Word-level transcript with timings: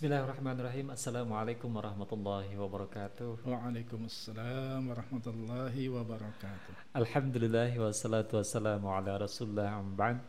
Bismillahirrahmanirrahim. 0.00 0.96
Assalamualaikum 0.96 1.68
warahmatullahi 1.76 2.56
wabarakatuh. 2.56 3.44
Waalaikumsalam 3.44 4.88
warahmatullahi 4.88 5.92
wabarakatuh. 5.92 6.72
Alhamdulillah 6.96 7.68
wassalatu 7.76 8.40
wassalamu 8.40 8.88
ala 8.88 9.20
rasulullah 9.20 9.76
amba'an. 9.76 10.24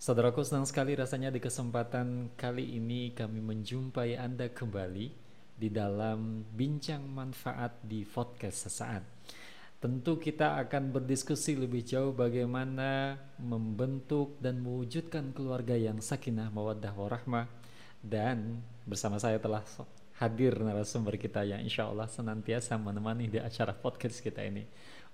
Saudaraku 0.00 0.40
senang 0.40 0.64
sekali 0.64 0.96
rasanya 0.96 1.28
di 1.28 1.36
kesempatan 1.36 2.32
kali 2.32 2.80
ini 2.80 3.12
kami 3.12 3.44
menjumpai 3.44 4.16
Anda 4.16 4.48
kembali 4.48 5.12
di 5.52 5.68
dalam 5.68 6.40
bincang 6.56 7.04
manfaat 7.04 7.76
di 7.84 8.08
podcast 8.08 8.72
sesaat. 8.72 9.04
Tentu 9.84 10.16
kita 10.16 10.56
akan 10.64 10.96
berdiskusi 10.96 11.60
lebih 11.60 11.84
jauh 11.84 12.16
bagaimana 12.16 13.20
membentuk 13.36 14.40
dan 14.40 14.64
mewujudkan 14.64 15.36
keluarga 15.36 15.76
yang 15.76 16.00
sakinah 16.00 16.48
mawaddah 16.48 16.96
warahmah 16.96 17.59
dan 18.00 18.64
bersama 18.88 19.20
saya 19.20 19.36
telah 19.36 19.60
hadir 20.20 20.56
narasumber 20.60 21.16
kita 21.16 21.44
yang 21.44 21.60
insya 21.64 21.88
Allah 21.88 22.08
senantiasa 22.08 22.76
menemani 22.76 23.28
di 23.28 23.40
acara 23.40 23.72
podcast 23.72 24.20
kita 24.20 24.44
ini 24.44 24.64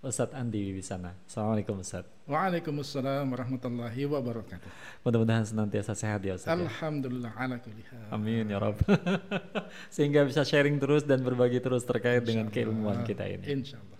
Ustadz 0.06 0.38
Andi 0.38 0.60
Wibisana. 0.70 1.18
Assalamualaikum 1.26 1.82
Ustadz. 1.82 2.30
Waalaikumsalam 2.30 3.26
warahmatullahi 3.26 4.06
wabarakatuh. 4.06 4.68
Mudah-mudahan 5.02 5.42
senantiasa 5.48 5.98
sehat 5.98 6.22
ya 6.22 6.38
Ustadz 6.38 6.52
ya. 6.52 6.62
Alhamdulillah 6.62 7.32
ala 7.34 7.58
kulli 7.58 7.82
Amin 8.12 8.46
ya 8.46 8.58
Rabb. 8.60 8.82
Sehingga 9.94 10.22
bisa 10.22 10.46
sharing 10.46 10.78
terus 10.78 11.02
dan 11.02 11.24
berbagi 11.26 11.58
terus 11.58 11.82
terkait 11.82 12.22
dengan 12.22 12.46
keilmuan 12.52 13.02
kita 13.02 13.26
ini. 13.26 13.46
Insya 13.50 13.82
Allah 13.82 13.98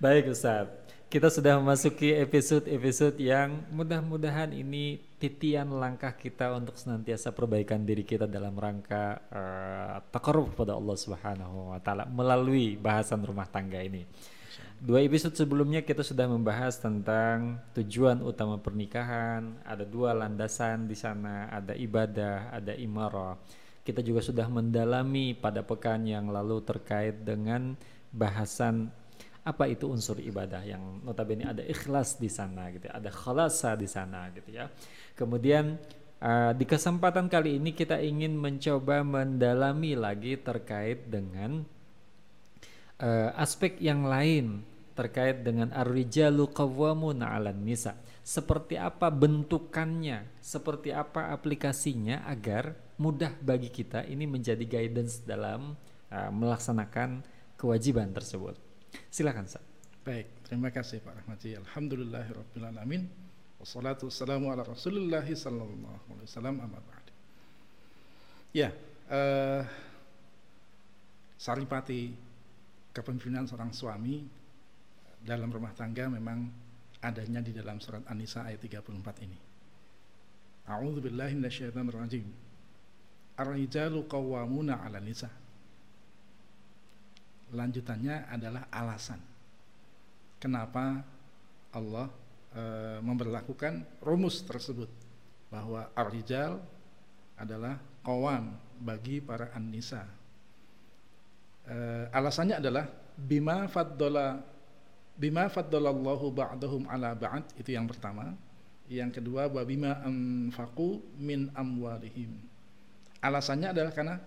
Baik 0.00 0.32
Ustadz. 0.32 0.84
Kita 1.12 1.30
sudah 1.30 1.62
memasuki 1.62 2.10
episode-episode 2.10 3.22
yang 3.22 3.62
mudah-mudahan 3.70 4.50
ini 4.50 4.98
titian 5.24 5.80
langkah 5.80 6.12
kita 6.12 6.52
untuk 6.52 6.76
senantiasa 6.76 7.32
perbaikan 7.32 7.80
diri 7.80 8.04
kita 8.04 8.28
dalam 8.28 8.52
rangka 8.52 9.24
uh, 9.32 9.96
takarruf 10.12 10.52
pada 10.52 10.76
Allah 10.76 10.96
Subhanahu 11.00 11.72
wa 11.72 11.80
taala 11.80 12.04
melalui 12.04 12.76
bahasan 12.76 13.24
rumah 13.24 13.48
tangga 13.48 13.80
ini. 13.80 14.04
Dua 14.84 15.00
episode 15.00 15.32
sebelumnya 15.32 15.80
kita 15.80 16.04
sudah 16.04 16.28
membahas 16.28 16.76
tentang 16.76 17.56
tujuan 17.72 18.20
utama 18.20 18.60
pernikahan, 18.60 19.56
ada 19.64 19.88
dua 19.88 20.12
landasan 20.12 20.84
di 20.84 20.92
sana, 20.92 21.48
ada 21.48 21.72
ibadah, 21.72 22.52
ada 22.52 22.76
imarah. 22.76 23.40
Kita 23.80 24.04
juga 24.04 24.20
sudah 24.20 24.44
mendalami 24.44 25.32
pada 25.32 25.64
pekan 25.64 26.04
yang 26.04 26.28
lalu 26.28 26.60
terkait 26.60 27.24
dengan 27.24 27.80
bahasan 28.12 28.92
apa 29.44 29.68
itu 29.68 29.84
unsur 29.92 30.16
ibadah 30.24 30.64
yang 30.64 31.04
notabene 31.04 31.44
ada 31.44 31.60
ikhlas 31.60 32.16
di 32.16 32.32
sana 32.32 32.72
gitu 32.72 32.88
ya, 32.88 32.96
ada 32.96 33.12
khalasa 33.12 33.76
di 33.76 33.84
sana 33.84 34.32
gitu 34.32 34.48
ya. 34.48 34.72
Kemudian 35.12 35.76
uh, 36.24 36.56
di 36.56 36.64
kesempatan 36.64 37.28
kali 37.28 37.60
ini 37.60 37.76
kita 37.76 38.00
ingin 38.00 38.32
mencoba 38.40 39.04
mendalami 39.04 40.00
lagi 40.00 40.40
terkait 40.40 41.12
dengan 41.12 41.60
uh, 43.04 43.30
aspek 43.36 43.76
yang 43.84 44.08
lain 44.08 44.64
terkait 44.96 45.44
dengan 45.44 45.74
ar-rijalu 45.74 46.48
qawwamuna 46.54 47.36
'alan 47.36 47.60
nisa. 47.60 48.00
Seperti 48.24 48.80
apa 48.80 49.12
bentukannya, 49.12 50.40
seperti 50.40 50.88
apa 50.96 51.36
aplikasinya 51.36 52.24
agar 52.24 52.72
mudah 52.96 53.36
bagi 53.44 53.68
kita 53.68 54.08
ini 54.08 54.24
menjadi 54.24 54.64
guidance 54.64 55.20
dalam 55.20 55.76
uh, 56.08 56.30
melaksanakan 56.32 57.20
kewajiban 57.60 58.08
tersebut. 58.16 58.56
Silakan 59.10 59.46
Sa. 59.46 59.60
Baik, 60.04 60.44
terima 60.44 60.68
kasih 60.68 61.00
Pak 61.00 61.24
Rahmati. 61.24 61.56
Alhamdulillahirabbil 61.56 62.68
Wassalatu 63.56 64.12
wassalamu 64.12 64.52
ala 64.52 64.60
Rasulillah 64.60 65.24
sallallahu 65.24 66.12
alaihi 66.12 66.28
wasallam 66.28 66.60
amma 66.60 66.76
ba'd. 66.84 67.06
Ya, 68.52 68.68
uh, 69.08 69.64
saripati 71.40 72.12
kepemimpinan 72.92 73.48
seorang 73.48 73.72
suami 73.72 74.20
dalam 75.24 75.48
rumah 75.48 75.72
tangga 75.72 76.12
memang 76.12 76.44
adanya 77.00 77.40
di 77.40 77.56
dalam 77.56 77.80
surat 77.80 78.04
An-Nisa 78.04 78.44
ayat 78.44 78.60
34 78.60 79.24
ini. 79.24 79.38
A'udzu 80.68 81.00
billahi 81.00 81.32
minasyaitonir 81.32 81.96
rajim. 81.96 82.28
Ar-rijalu 83.40 84.04
qawwamuna 84.04 84.84
'ala 84.84 85.00
nisa 85.00 85.32
lanjutannya 87.54 88.28
adalah 88.28 88.66
alasan 88.74 89.22
kenapa 90.44 91.00
Allah 91.72 92.12
e, 92.52 92.62
memperlakukan 93.00 94.04
rumus 94.04 94.44
tersebut 94.44 94.92
bahwa 95.48 95.88
ar-rijal 95.96 96.60
adalah 97.40 97.80
kawan 98.04 98.52
bagi 98.84 99.24
para 99.24 99.48
an-nisa. 99.56 100.04
E, 101.64 101.76
alasannya 102.12 102.60
adalah 102.60 102.84
bima 103.16 103.64
faddola 103.72 104.44
bima 105.16 105.48
faddalallahu 105.48 106.26
ba'dahum 106.34 106.84
ala 106.92 107.16
ba'd 107.16 107.48
itu 107.56 107.72
yang 107.72 107.88
pertama. 107.88 108.36
Yang 108.84 109.24
kedua 109.24 109.48
bima 109.48 110.04
anfaqu 110.04 111.00
min 111.16 111.48
amwalihim. 111.56 112.36
Alasannya 113.24 113.72
adalah 113.72 113.96
karena 113.96 114.20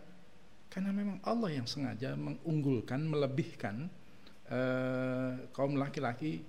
karena 0.68 0.92
memang 0.92 1.18
Allah 1.24 1.50
yang 1.56 1.68
sengaja 1.68 2.14
mengunggulkan, 2.14 3.00
melebihkan 3.08 3.88
uh, 4.52 5.40
kaum 5.56 5.80
laki-laki 5.80 6.44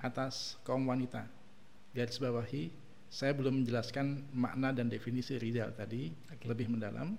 atas 0.00 0.60
kaum 0.62 0.84
wanita. 0.84 1.24
Garis 1.96 2.20
bawahi, 2.20 2.68
saya 3.08 3.32
belum 3.32 3.62
menjelaskan 3.62 4.34
makna 4.34 4.74
dan 4.74 4.90
definisi 4.90 5.38
rijal 5.38 5.72
tadi 5.72 6.10
okay. 6.28 6.46
lebih 6.50 6.66
mendalam. 6.74 7.16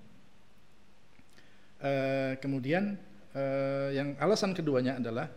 Uh, 1.80 2.36
kemudian 2.40 2.96
uh, 3.36 3.90
yang 3.92 4.16
alasan 4.20 4.56
keduanya 4.56 4.98
adalah 5.00 5.28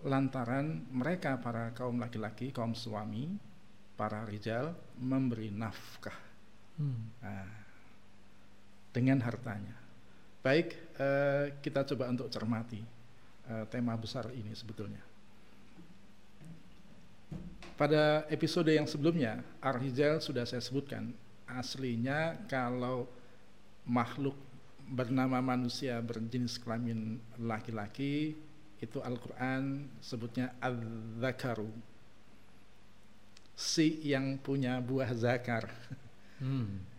lantaran 0.00 0.88
mereka 0.90 1.36
para 1.38 1.76
kaum 1.76 2.00
laki-laki, 2.00 2.50
kaum 2.54 2.72
suami, 2.72 3.36
para 4.00 4.24
rijal 4.24 4.72
memberi 4.96 5.52
nafkah 5.52 6.16
hmm. 6.80 7.02
nah, 7.20 7.52
dengan 8.96 9.20
hartanya. 9.20 9.79
Baik, 10.40 10.72
eh, 10.96 11.52
kita 11.60 11.84
coba 11.92 12.08
untuk 12.08 12.32
cermati 12.32 12.80
eh, 13.48 13.64
tema 13.68 13.92
besar 14.00 14.32
ini 14.32 14.56
sebetulnya. 14.56 15.04
Pada 17.76 18.28
episode 18.28 18.72
yang 18.72 18.84
sebelumnya, 18.84 19.40
Ar-Hijal 19.60 20.20
sudah 20.20 20.44
saya 20.44 20.60
sebutkan, 20.60 21.12
aslinya 21.48 22.36
kalau 22.48 23.08
makhluk 23.88 24.36
bernama 24.90 25.40
manusia 25.40 25.96
berjenis 26.02 26.60
kelamin 26.60 27.20
laki-laki 27.40 28.36
itu 28.80 28.98
Al-Quran 29.00 29.86
sebutnya 30.00 30.56
Al-Zakaru 30.58 31.70
si 33.54 34.00
yang 34.08 34.40
punya 34.40 34.80
buah 34.80 35.12
zakar 35.12 35.68
hmm. 36.40 36.89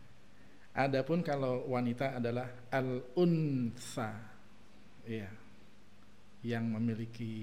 Adapun 0.71 1.19
kalau 1.19 1.67
wanita 1.67 2.15
adalah 2.15 2.47
al-unsa. 2.71 4.11
Iya. 5.03 5.29
Yang 6.41 6.65
memiliki 6.71 7.35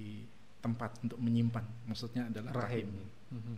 tempat 0.59 0.99
untuk 1.06 1.21
menyimpan, 1.22 1.87
maksudnya 1.87 2.27
adalah 2.27 2.50
rahim. 2.66 2.91
rahim. 2.91 2.91
Mhm. 3.31 3.56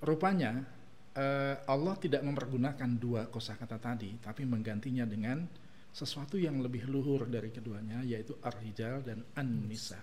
Rupanya 0.00 0.64
uh, 1.12 1.56
Allah 1.68 1.94
tidak 2.00 2.24
mempergunakan 2.24 2.90
dua 2.96 3.28
kosakata 3.28 3.76
tadi, 3.76 4.16
tapi 4.16 4.48
menggantinya 4.48 5.04
dengan 5.04 5.44
sesuatu 5.90 6.38
yang 6.38 6.62
lebih 6.62 6.86
luhur 6.86 7.26
dari 7.26 7.50
keduanya, 7.50 8.00
yaitu 8.06 8.38
ar-rijal 8.40 9.02
dan 9.04 9.26
an-nisa. 9.36 9.98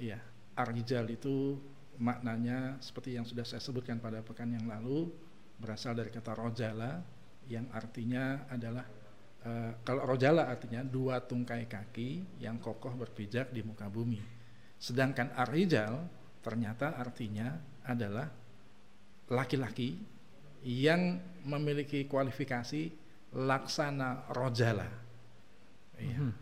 Iya, 0.00 0.18
ar-rijal 0.56 1.06
itu 1.12 1.60
maknanya 1.96 2.80
seperti 2.80 3.16
yang 3.16 3.24
sudah 3.24 3.44
saya 3.44 3.60
sebutkan 3.60 4.00
pada 4.00 4.24
pekan 4.24 4.52
yang 4.52 4.66
lalu, 4.66 5.12
berasal 5.56 5.96
dari 5.96 6.12
kata 6.12 6.36
rojala 6.36 7.00
yang 7.48 7.70
artinya 7.72 8.44
adalah 8.50 8.84
uh, 9.46 9.70
kalau 9.86 10.02
rojala 10.04 10.50
artinya 10.50 10.82
dua 10.82 11.22
tungkai 11.22 11.70
kaki 11.70 12.40
yang 12.42 12.58
kokoh 12.58 12.92
berpijak 12.92 13.54
di 13.54 13.62
muka 13.62 13.86
bumi. 13.88 14.20
Sedangkan 14.76 15.32
arijal 15.32 16.04
ternyata 16.44 16.94
artinya 16.98 17.56
adalah 17.86 18.28
laki-laki 19.32 19.96
yang 20.66 21.18
memiliki 21.46 22.06
kualifikasi 22.06 22.90
laksana 23.34 24.30
rojala. 24.34 24.88
Hmm. 25.96 26.32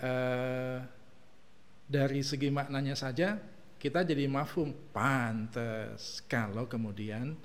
Uh, 0.00 0.78
dari 1.90 2.22
segi 2.22 2.48
maknanya 2.48 2.94
saja 2.94 3.36
kita 3.80 4.04
jadi 4.04 4.28
mafhum 4.28 4.72
pantas 4.92 6.20
kalau 6.28 6.68
kemudian 6.68 7.36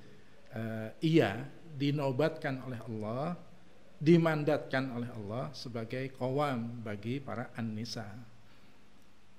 uh, 0.55 0.89
ia 1.03 1.43
dinobatkan 1.75 2.63
oleh 2.63 2.79
Allah, 2.79 3.35
dimandatkan 3.99 4.95
oleh 4.95 5.11
Allah 5.11 5.51
sebagai 5.51 6.09
kawam 6.15 6.81
bagi 6.81 7.19
para 7.19 7.51
an-nisa. 7.59 8.07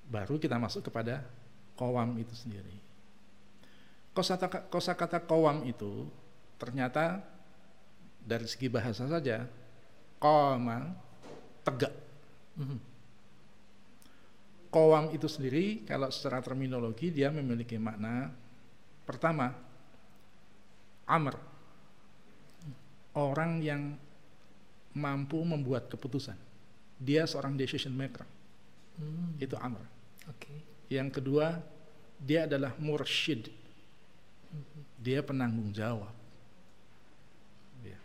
Baru 0.07 0.39
kita 0.39 0.61
masuk 0.61 0.87
kepada 0.87 1.25
kawam 1.75 2.15
itu 2.21 2.33
sendiri. 2.37 2.77
Kosa 4.15 4.93
kata 4.97 5.21
kawam 5.25 5.67
itu 5.69 6.09
ternyata 6.57 7.21
dari 8.25 8.49
segi 8.49 8.73
bahasa 8.73 9.05
saja 9.05 9.45
qama 10.17 10.97
tegak. 11.61 11.93
Mhm. 12.57 12.79
Qawam 14.73 15.13
itu 15.13 15.29
sendiri 15.29 15.85
kalau 15.85 16.09
secara 16.09 16.41
terminologi 16.41 17.13
dia 17.13 17.29
memiliki 17.33 17.77
makna 17.77 18.33
pertama 19.05 19.66
amr 21.07 21.35
orang 23.17 23.63
yang 23.65 23.97
mampu 24.93 25.41
membuat 25.41 25.89
keputusan. 25.89 26.37
Dia 26.97 27.25
seorang 27.29 27.57
decision 27.57 27.93
maker. 27.93 28.25
Hmm, 28.97 29.37
Itu 29.37 29.57
amr. 29.61 29.81
Oke. 30.29 30.49
Yang 30.89 31.21
kedua, 31.21 31.61
dia 32.17 32.49
adalah 32.49 32.73
mursyid. 32.81 33.53
Dia 34.97 35.21
penanggung 35.21 35.69
jawab. 35.73 36.13
Ya. 37.85 38.01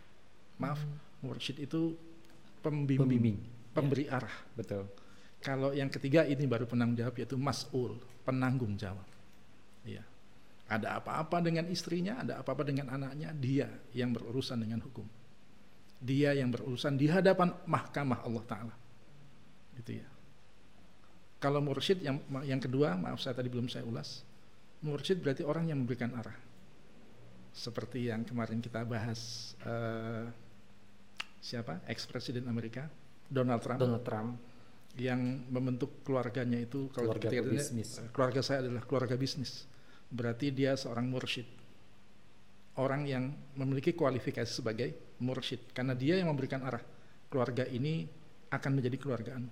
Maaf, 0.60 0.80
mursyid 1.24 1.64
itu 1.64 1.96
pembimbing, 2.60 3.00
Pembimbing. 3.00 3.36
pemberi 3.72 4.04
arah. 4.08 4.32
Betul. 4.52 4.84
Kalau 5.42 5.72
yang 5.72 5.88
ketiga 5.88 6.22
ini 6.28 6.44
baru 6.44 6.68
penanggung 6.68 7.00
jawab 7.00 7.16
yaitu 7.18 7.34
mas'ul, 7.40 7.96
penanggung 8.22 8.76
jawab. 8.76 9.04
Ya. 9.82 10.04
Ada 10.72 10.96
apa-apa 10.96 11.44
dengan 11.44 11.68
istrinya, 11.68 12.24
ada 12.24 12.40
apa-apa 12.40 12.64
dengan 12.64 12.88
anaknya, 12.88 13.28
dia 13.36 13.68
yang 13.92 14.16
berurusan 14.16 14.56
dengan 14.56 14.80
hukum. 14.80 15.04
Dia 16.00 16.32
yang 16.32 16.48
berurusan 16.48 16.96
di 16.96 17.12
hadapan 17.12 17.52
mahkamah 17.68 18.24
Allah 18.24 18.44
taala. 18.48 18.74
Gitu 19.76 20.00
ya. 20.00 20.08
Kalau 21.36 21.60
mursyid 21.60 22.00
yang 22.00 22.16
yang 22.40 22.56
kedua, 22.56 22.96
maaf 22.96 23.20
saya 23.20 23.36
tadi 23.36 23.52
belum 23.52 23.68
saya 23.68 23.84
ulas. 23.84 24.24
Mursyid 24.80 25.20
berarti 25.20 25.44
orang 25.44 25.68
yang 25.68 25.78
memberikan 25.84 26.08
arah. 26.16 26.34
Seperti 27.52 28.08
yang 28.08 28.24
kemarin 28.24 28.64
kita 28.64 28.80
bahas 28.88 29.52
eh, 29.60 30.24
siapa? 31.38 31.84
Ex-presiden 31.84 32.48
Amerika, 32.48 32.88
Donald 33.28 33.60
Trump 33.60 33.78
Donald 33.78 34.04
Trump. 34.08 34.32
yang 34.92 35.20
membentuk 35.48 36.00
keluarganya 36.04 36.56
itu 36.56 36.88
kalau 36.92 37.12
Keluarga 37.16 37.28
kita- 37.32 37.48
bisnis. 37.48 37.96
eh, 37.96 38.08
keluarga 38.12 38.40
saya 38.40 38.60
adalah 38.64 38.84
keluarga 38.84 39.16
bisnis 39.16 39.64
berarti 40.12 40.52
dia 40.52 40.76
seorang 40.76 41.08
mursyid. 41.08 41.48
Orang 42.76 43.08
yang 43.08 43.32
memiliki 43.56 43.96
kualifikasi 43.96 44.48
sebagai 44.48 45.16
mursyid. 45.20 45.72
Karena 45.72 45.96
dia 45.96 46.20
yang 46.20 46.28
memberikan 46.28 46.60
arah. 46.64 46.84
Keluarga 47.32 47.64
ini 47.64 48.04
akan 48.52 48.70
menjadi 48.76 48.96
keluarga 49.00 49.40
anu 49.40 49.48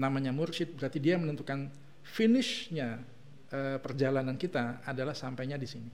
namanya 0.00 0.32
mursyid 0.32 0.72
berarti 0.80 0.96
dia 0.96 1.20
menentukan 1.20 1.68
finishnya 2.00 3.04
eh, 3.52 3.76
perjalanan 3.76 4.40
kita 4.40 4.80
adalah 4.88 5.12
sampainya 5.12 5.60
di 5.60 5.68
sini. 5.68 5.90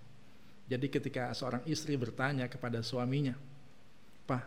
Jadi 0.67 0.87
ketika 0.90 1.31
seorang 1.31 1.62
istri 1.70 1.94
bertanya 1.94 2.50
kepada 2.50 2.82
suaminya 2.82 3.34
Pak 4.26 4.44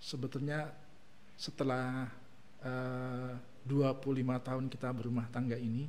sebetulnya 0.00 0.72
setelah 1.36 2.08
eh, 2.64 3.32
25 3.64 4.00
tahun 4.44 4.64
kita 4.68 4.88
berumah 4.92 5.28
tangga 5.32 5.56
ini 5.56 5.88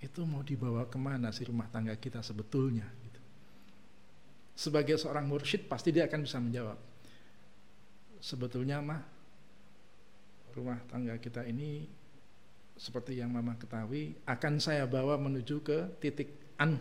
itu 0.00 0.24
mau 0.24 0.40
dibawa 0.40 0.88
ke 0.88 0.96
mana 0.96 1.28
sih 1.28 1.44
rumah 1.44 1.68
tangga 1.68 1.92
kita 1.96 2.24
sebetulnya 2.24 2.88
gitu. 3.04 3.20
sebagai 4.56 4.96
seorang 4.96 5.28
mursyid 5.28 5.68
pasti 5.68 5.92
dia 5.92 6.08
akan 6.08 6.20
bisa 6.24 6.40
menjawab 6.40 6.78
sebetulnya 8.20 8.80
mah 8.80 9.02
rumah 10.56 10.80
tangga 10.88 11.20
kita 11.20 11.44
ini 11.44 11.84
seperti 12.80 13.20
yang 13.20 13.28
mama 13.28 13.60
ketahui 13.60 14.16
akan 14.24 14.56
saya 14.56 14.88
bawa 14.88 15.20
menuju 15.20 15.60
ke 15.60 15.78
titik 16.00 16.56
an 16.56 16.80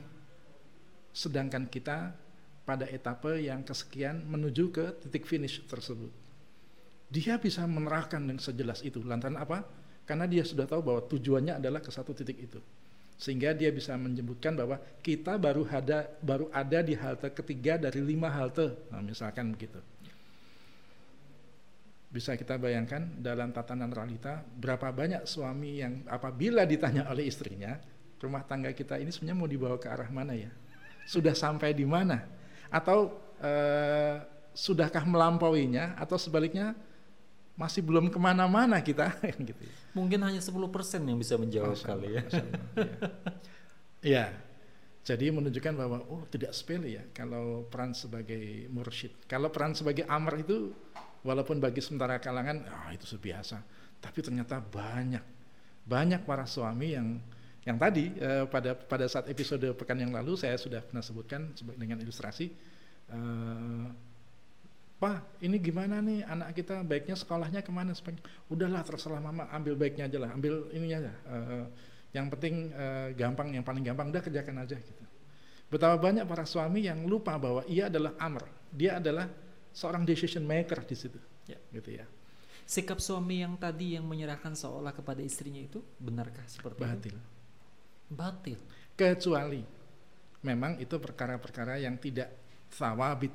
sedangkan 1.12 1.68
kita 1.68 2.16
pada 2.64 2.88
etape 2.88 3.44
yang 3.44 3.66
kesekian 3.68 4.24
menuju 4.30 4.70
ke 4.70 4.86
titik 5.02 5.26
finish 5.26 5.58
tersebut. 5.66 6.14
Dia 7.10 7.42
bisa 7.42 7.66
menerahkan 7.66 8.22
dengan 8.22 8.38
sejelas 8.38 8.86
itu. 8.86 9.02
Lantaran 9.02 9.42
apa? 9.42 9.66
Karena 10.06 10.30
dia 10.30 10.46
sudah 10.46 10.70
tahu 10.70 10.86
bahwa 10.86 11.02
tujuannya 11.10 11.58
adalah 11.58 11.82
ke 11.82 11.90
satu 11.90 12.14
titik 12.14 12.38
itu 12.38 12.62
sehingga 13.20 13.52
dia 13.52 13.68
bisa 13.68 14.00
menyebutkan 14.00 14.56
bahwa 14.56 14.80
kita 15.04 15.36
baru 15.36 15.68
ada 15.68 16.08
baru 16.24 16.48
ada 16.56 16.80
di 16.80 16.96
halte 16.96 17.28
ketiga 17.36 17.76
dari 17.76 18.00
lima 18.00 18.32
halte. 18.32 18.88
Nah, 18.88 19.04
misalkan 19.04 19.52
begitu. 19.52 19.84
Bisa 22.10 22.40
kita 22.40 22.56
bayangkan 22.56 23.06
dalam 23.20 23.52
tatanan 23.52 23.92
realita 23.92 24.42
berapa 24.42 24.90
banyak 24.90 25.28
suami 25.28 25.84
yang 25.84 26.08
apabila 26.08 26.64
ditanya 26.64 27.06
oleh 27.12 27.28
istrinya 27.28 27.78
rumah 28.24 28.42
tangga 28.48 28.72
kita 28.72 28.98
ini 28.98 29.12
sebenarnya 29.12 29.38
mau 29.38 29.52
dibawa 29.52 29.76
ke 29.76 29.92
arah 29.92 30.08
mana 30.08 30.34
ya? 30.34 30.50
Sudah 31.04 31.36
sampai 31.36 31.76
di 31.76 31.84
mana? 31.84 32.24
Atau 32.72 33.20
eh, 33.44 34.16
sudahkah 34.56 35.04
melampauinya? 35.04 36.00
Atau 36.00 36.16
sebaliknya 36.16 36.72
masih 37.60 37.84
belum 37.84 38.08
ke 38.08 38.16
mana-mana 38.16 38.80
kita 38.80 39.12
gitu 39.52 39.60
ya. 39.60 39.74
Mungkin 39.92 40.24
hanya 40.24 40.40
10% 40.40 40.56
yang 41.04 41.20
bisa 41.20 41.36
menjawab 41.36 41.76
Masya 41.76 41.88
kali 41.92 42.08
ya. 42.08 42.24
Masya 42.24 42.40
Allah, 42.40 42.56
ya. 42.56 42.88
Ya, 44.00 44.26
jadi 45.04 45.28
menunjukkan 45.28 45.76
bahwa 45.76 46.00
oh 46.08 46.24
tidak 46.32 46.56
sepele 46.56 46.96
ya 46.96 47.04
kalau 47.12 47.68
peran 47.68 47.92
sebagai 47.92 48.72
mursyid. 48.72 49.12
Kalau 49.28 49.52
peran 49.52 49.76
sebagai 49.76 50.08
amr 50.08 50.40
itu 50.40 50.72
walaupun 51.28 51.60
bagi 51.60 51.84
sementara 51.84 52.16
kalangan 52.24 52.64
ah 52.72 52.96
itu 52.96 53.04
biasa, 53.20 53.60
tapi 54.00 54.24
ternyata 54.24 54.64
banyak 54.64 55.24
banyak 55.84 56.24
para 56.24 56.48
suami 56.48 56.96
yang 56.96 57.20
yang 57.68 57.76
tadi 57.76 58.16
eh, 58.24 58.48
pada 58.48 58.72
pada 58.72 59.04
saat 59.12 59.28
episode 59.28 59.68
pekan 59.76 60.00
yang 60.00 60.16
lalu 60.16 60.40
saya 60.40 60.56
sudah 60.56 60.80
pernah 60.80 61.04
sebutkan 61.04 61.52
dengan 61.76 62.00
ilustrasi 62.00 62.48
eh, 63.12 63.86
Pak, 65.00 65.40
ini 65.40 65.56
gimana 65.64 66.04
nih 66.04 66.28
anak 66.28 66.52
kita 66.60 66.84
baiknya 66.84 67.16
sekolahnya 67.16 67.64
ke 67.64 67.72
mana? 67.72 67.96
Supaya, 67.96 68.20
Udahlah 68.52 68.84
terserah 68.84 69.24
mama, 69.24 69.48
ambil 69.48 69.80
baiknya 69.80 70.12
aja 70.12 70.20
lah, 70.20 70.36
ambil 70.36 70.68
ininya 70.76 71.08
aja. 71.08 71.14
Eh, 71.24 71.66
yang 72.20 72.28
penting 72.28 72.68
eh, 72.76 73.16
gampang, 73.16 73.48
yang 73.56 73.64
paling 73.64 73.80
gampang 73.80 74.12
udah 74.12 74.20
kerjakan 74.20 74.60
aja 74.60 74.76
gitu. 74.76 75.04
Betapa 75.72 75.96
banyak 75.96 76.28
para 76.28 76.44
suami 76.44 76.84
yang 76.84 77.08
lupa 77.08 77.40
bahwa 77.40 77.64
ia 77.70 77.88
adalah 77.88 78.12
amr, 78.20 78.44
dia 78.76 79.00
adalah 79.00 79.32
seorang 79.72 80.04
decision 80.04 80.44
maker 80.44 80.84
di 80.84 80.96
situ, 81.00 81.20
Ya. 81.48 81.56
gitu 81.72 81.96
ya. 81.96 82.06
Sikap 82.68 83.00
suami 83.00 83.42
yang 83.42 83.56
tadi 83.56 83.96
yang 83.98 84.04
menyerahkan 84.06 84.54
seolah 84.54 84.94
kepada 84.94 85.24
istrinya 85.24 85.64
itu 85.64 85.80
benarkah 85.98 86.44
seperti 86.46 86.76
itu? 86.76 86.86
Batil. 86.86 87.18
Batil. 88.10 88.60
Kecuali 89.00 89.64
memang 90.44 90.76
itu 90.78 90.96
perkara-perkara 91.00 91.80
yang 91.82 91.98
tidak 91.98 92.30
sawabit, 92.70 93.34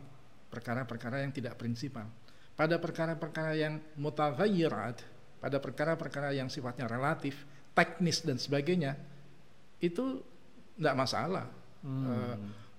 perkara-perkara 0.55 1.27
yang 1.27 1.35
tidak 1.35 1.59
prinsipal. 1.59 2.07
Pada 2.55 2.79
perkara-perkara 2.79 3.59
yang 3.59 3.83
mutaghayyirat, 3.99 5.03
pada 5.43 5.59
perkara-perkara 5.59 6.31
yang 6.31 6.47
sifatnya 6.47 6.87
relatif, 6.87 7.43
teknis 7.75 8.23
dan 8.23 8.39
sebagainya, 8.39 8.95
itu 9.83 10.23
tidak 10.79 10.95
masalah. 10.95 11.51
Hmm. 11.83 12.07
Eh, 12.07 12.37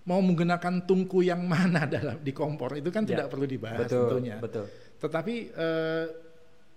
mau 0.07 0.23
menggunakan 0.23 0.87
tungku 0.87 1.19
yang 1.27 1.43
mana 1.51 1.83
dalam 1.83 2.23
di 2.23 2.31
kompor 2.31 2.79
itu 2.79 2.87
kan 2.87 3.03
Ya. 3.03 3.19
tidak 3.19 3.27
perlu 3.35 3.43
dibahas 3.43 3.83
betul, 3.83 4.07
tentunya. 4.07 4.37
betul. 4.39 4.65
Tetapi 5.03 5.35
eh, 5.51 6.05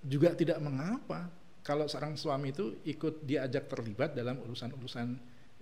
juga 0.03 0.35
tidak 0.35 0.59
mengapa 0.59 1.31
kalau 1.63 1.87
seorang 1.87 2.17
suami 2.19 2.51
itu 2.51 2.81
ikut 2.83 3.23
diajak 3.23 3.69
terlibat 3.71 4.17
dalam 4.17 4.41
urusan-urusan 4.43 5.09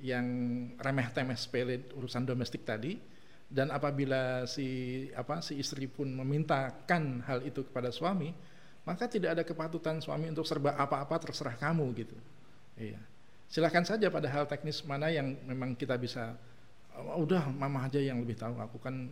yang 0.00 0.26
remeh-temeh 0.76 1.34
sepele 1.34 1.88
urusan 1.96 2.22
domestik 2.28 2.62
tadi 2.62 2.94
dan 3.46 3.70
apabila 3.70 4.42
si 4.44 4.66
apa 5.14 5.38
si 5.38 5.54
istri 5.56 5.86
pun 5.86 6.10
memintakan 6.10 7.22
hal 7.22 7.46
itu 7.46 7.62
kepada 7.62 7.94
suami 7.94 8.34
maka 8.82 9.06
tidak 9.06 9.38
ada 9.38 9.42
kepatutan 9.46 9.98
suami 9.98 10.30
untuk 10.30 10.42
serba 10.42 10.74
apa-apa 10.74 11.18
terserah 11.22 11.54
kamu 11.54 11.84
gitu 11.94 12.16
iya 12.74 12.98
silakan 13.46 13.86
saja 13.86 14.10
pada 14.10 14.26
hal 14.26 14.50
teknis 14.50 14.82
mana 14.82 15.06
yang 15.08 15.30
memang 15.46 15.78
kita 15.78 15.94
bisa 15.94 16.34
"Oh, 16.98 17.22
udah 17.22 17.46
mama 17.46 17.86
aja 17.86 18.02
yang 18.02 18.18
lebih 18.18 18.34
tahu 18.34 18.58
aku 18.58 18.82
kan 18.82 19.06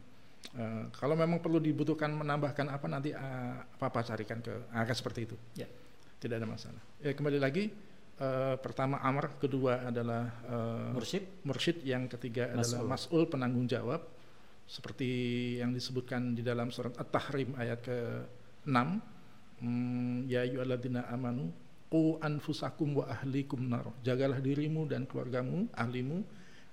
eh, 0.51 0.83
kalau 0.91 1.15
memang 1.15 1.39
perlu 1.39 1.63
dibutuhkan 1.63 2.11
menambahkan 2.11 2.67
apa 2.67 2.87
nanti 2.91 3.15
eh, 3.15 3.55
papa 3.79 4.03
carikan 4.03 4.43
ke 4.43 4.51
akan 4.75 4.95
seperti 4.95 5.31
itu 5.31 5.37
Ya. 5.55 5.71
tidak 6.19 6.43
ada 6.43 6.49
masalah 6.51 6.83
ya 6.99 7.15
kembali 7.15 7.39
lagi 7.39 7.71
eh, 8.19 8.55
pertama 8.59 8.99
amr 8.99 9.39
kedua 9.39 9.87
adalah 9.87 10.27
eh, 10.43 10.91
Mursyid? 10.91 11.25
mursyid 11.47 11.77
yang 11.87 12.11
ketiga 12.11 12.51
adalah 12.51 12.83
Mas'ul. 12.83 12.91
mas'ul 12.91 13.25
penanggung 13.31 13.71
jawab 13.71 14.03
seperti 14.65 15.11
yang 15.61 15.77
disebutkan 15.77 16.33
di 16.33 16.41
dalam 16.41 16.73
surat 16.73 16.97
At-Tahrim 16.97 17.53
ayat 17.61 17.81
ke-6 17.85 18.77
hmm, 19.61 20.17
ya 20.29 20.43
ayyuhalladzina 20.45 21.09
amanu 21.13 21.53
qu 21.93 22.19
anfusakum 22.19 22.99
wa 22.99 23.05
ahlikum 23.07 23.71
nar. 23.71 23.87
Jagalah 24.03 24.41
dirimu 24.41 24.89
dan 24.89 25.07
keluargamu 25.07 25.71
ahlimu 25.77 26.25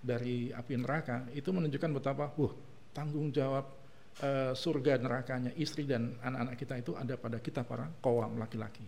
dari 0.02 0.50
api 0.50 0.74
neraka. 0.82 1.30
Itu 1.36 1.54
menunjukkan 1.54 1.92
betapa 1.94 2.34
wah 2.34 2.54
tanggung 2.96 3.30
jawab 3.30 3.70
eh, 4.24 4.54
surga 4.56 4.98
nerakanya 4.98 5.52
istri 5.60 5.86
dan 5.86 6.18
anak-anak 6.26 6.56
kita 6.58 6.76
itu 6.82 6.92
ada 6.98 7.16
pada 7.20 7.38
kita 7.38 7.62
para 7.68 7.86
kawam 8.02 8.40
laki-laki. 8.42 8.88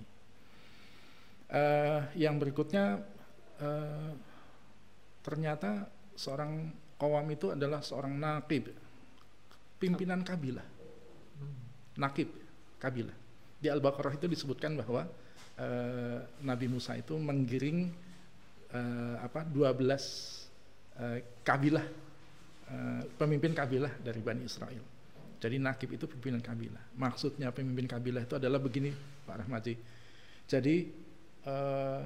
Eh, 1.53 2.01
yang 2.17 2.41
berikutnya 2.41 2.98
eh, 3.62 4.12
ternyata 5.22 5.86
seorang 6.17 6.74
kawam 6.98 7.29
itu 7.29 7.53
adalah 7.53 7.86
seorang 7.86 8.17
nakib, 8.17 8.74
pimpinan 9.83 10.23
kabilah. 10.23 10.63
nakib 11.93 12.31
kabilah. 12.79 13.13
Di 13.59 13.69
Al-Baqarah 13.69 14.17
itu 14.17 14.25
disebutkan 14.25 14.73
bahwa 14.79 15.05
uh, 15.59 16.19
Nabi 16.41 16.65
Musa 16.71 16.97
itu 16.97 17.13
menggiring 17.19 17.91
uh, 18.73 19.21
apa 19.21 19.45
12 19.45 19.77
uh, 20.97 21.19
kabilah 21.45 21.85
uh, 22.71 23.01
pemimpin 23.13 23.53
kabilah 23.53 23.93
dari 24.01 24.19
Bani 24.25 24.41
Israel. 24.47 24.81
Jadi 25.37 25.59
nakib 25.59 25.93
itu 25.93 26.09
pimpinan 26.09 26.41
kabilah. 26.41 26.95
Maksudnya 26.97 27.53
pemimpin 27.53 27.85
kabilah 27.85 28.23
itu 28.25 28.39
adalah 28.39 28.57
begini 28.57 28.89
Pak 29.27 29.35
Rahmati. 29.43 29.75
Jadi 30.49 30.75
uh, 31.45 32.03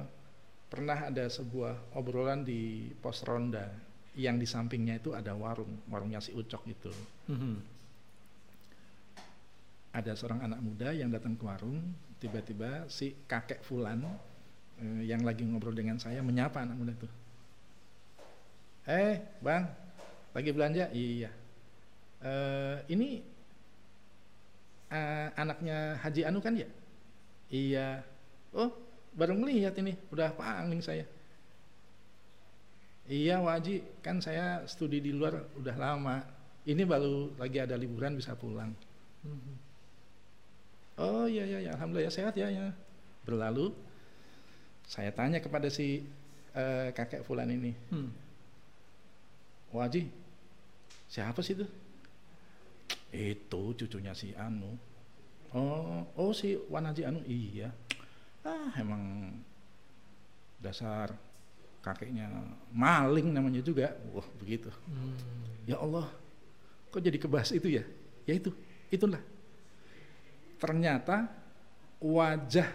pernah 0.68 1.08
ada 1.08 1.30
sebuah 1.32 1.96
obrolan 1.96 2.44
di 2.44 2.92
pos 3.00 3.24
ronda 3.24 3.87
yang 4.14 4.40
di 4.40 4.46
sampingnya 4.48 5.02
itu 5.02 5.12
ada 5.12 5.34
warung, 5.34 5.82
warungnya 5.90 6.22
si 6.22 6.32
Ucok 6.32 6.62
itu. 6.70 6.92
Mm-hmm. 7.28 7.54
Ada 9.98 10.12
seorang 10.14 10.46
anak 10.46 10.60
muda 10.62 10.94
yang 10.94 11.10
datang 11.10 11.34
ke 11.34 11.44
warung, 11.44 11.80
tiba-tiba 12.22 12.86
si 12.86 13.12
kakek 13.26 13.60
Fulan 13.66 14.04
uh, 14.04 15.02
yang 15.02 15.26
lagi 15.26 15.42
ngobrol 15.42 15.74
dengan 15.74 15.98
saya 15.98 16.22
menyapa 16.22 16.62
anak 16.62 16.76
muda 16.78 16.92
itu. 16.94 17.08
Eh, 18.88 19.20
bang, 19.44 19.68
lagi 20.32 20.50
belanja? 20.54 20.88
Iya 20.96 21.30
uh, 22.22 22.76
ini 22.90 23.22
uh, 24.90 25.28
anaknya 25.38 25.98
Haji 26.02 26.22
Anu 26.26 26.38
kan 26.42 26.54
ya? 26.58 26.68
Iya. 27.48 28.02
Oh, 28.52 28.72
baru 29.16 29.36
melihat 29.36 29.76
ini, 29.80 29.96
udah 30.12 30.32
pangling 30.36 30.82
saya. 30.84 31.04
Iya, 33.08 33.40
Waji, 33.40 34.04
kan 34.04 34.20
saya 34.20 34.62
studi 34.68 35.00
di 35.00 35.16
luar 35.16 35.48
udah 35.56 35.76
lama. 35.80 36.20
Ini 36.68 36.84
baru 36.84 37.32
lagi 37.40 37.58
ada 37.64 37.72
liburan 37.80 38.12
bisa 38.12 38.36
pulang. 38.36 38.76
Hmm. 39.24 39.56
Oh 40.98 41.24
iya 41.24 41.46
iya 41.46 41.58
ya, 41.64 41.70
alhamdulillah 41.72 42.10
ya 42.10 42.12
sehat 42.12 42.34
ya 42.36 42.52
ya. 42.52 42.68
Berlalu 43.24 43.72
saya 44.84 45.08
tanya 45.16 45.40
kepada 45.40 45.72
si 45.72 46.04
uh, 46.52 46.92
kakek 46.92 47.24
Fulan 47.24 47.48
ini. 47.48 47.72
Hmm. 47.88 48.12
Waji, 49.72 50.04
siapa 51.08 51.40
sih 51.40 51.56
itu? 51.56 51.64
itu 53.12 53.62
cucunya 53.72 54.12
si 54.12 54.36
Anu 54.36 54.76
oh 55.56 56.04
oh 56.16 56.32
si 56.36 56.60
Wanaji 56.68 57.08
Anu 57.08 57.24
iya 57.24 57.72
ah 58.44 58.68
emang 58.76 59.32
dasar 60.60 61.16
kakeknya 61.84 62.28
maling 62.74 63.30
namanya 63.30 63.62
juga 63.62 63.94
wah 64.12 64.26
begitu 64.38 64.68
hmm. 64.68 65.68
ya 65.68 65.78
Allah 65.78 66.10
kok 66.90 67.00
jadi 67.00 67.18
kebahas 67.20 67.54
itu 67.54 67.68
ya 67.70 67.84
ya 68.26 68.34
itu 68.36 68.50
itulah 68.88 69.20
ternyata 70.58 71.30
wajah 72.02 72.68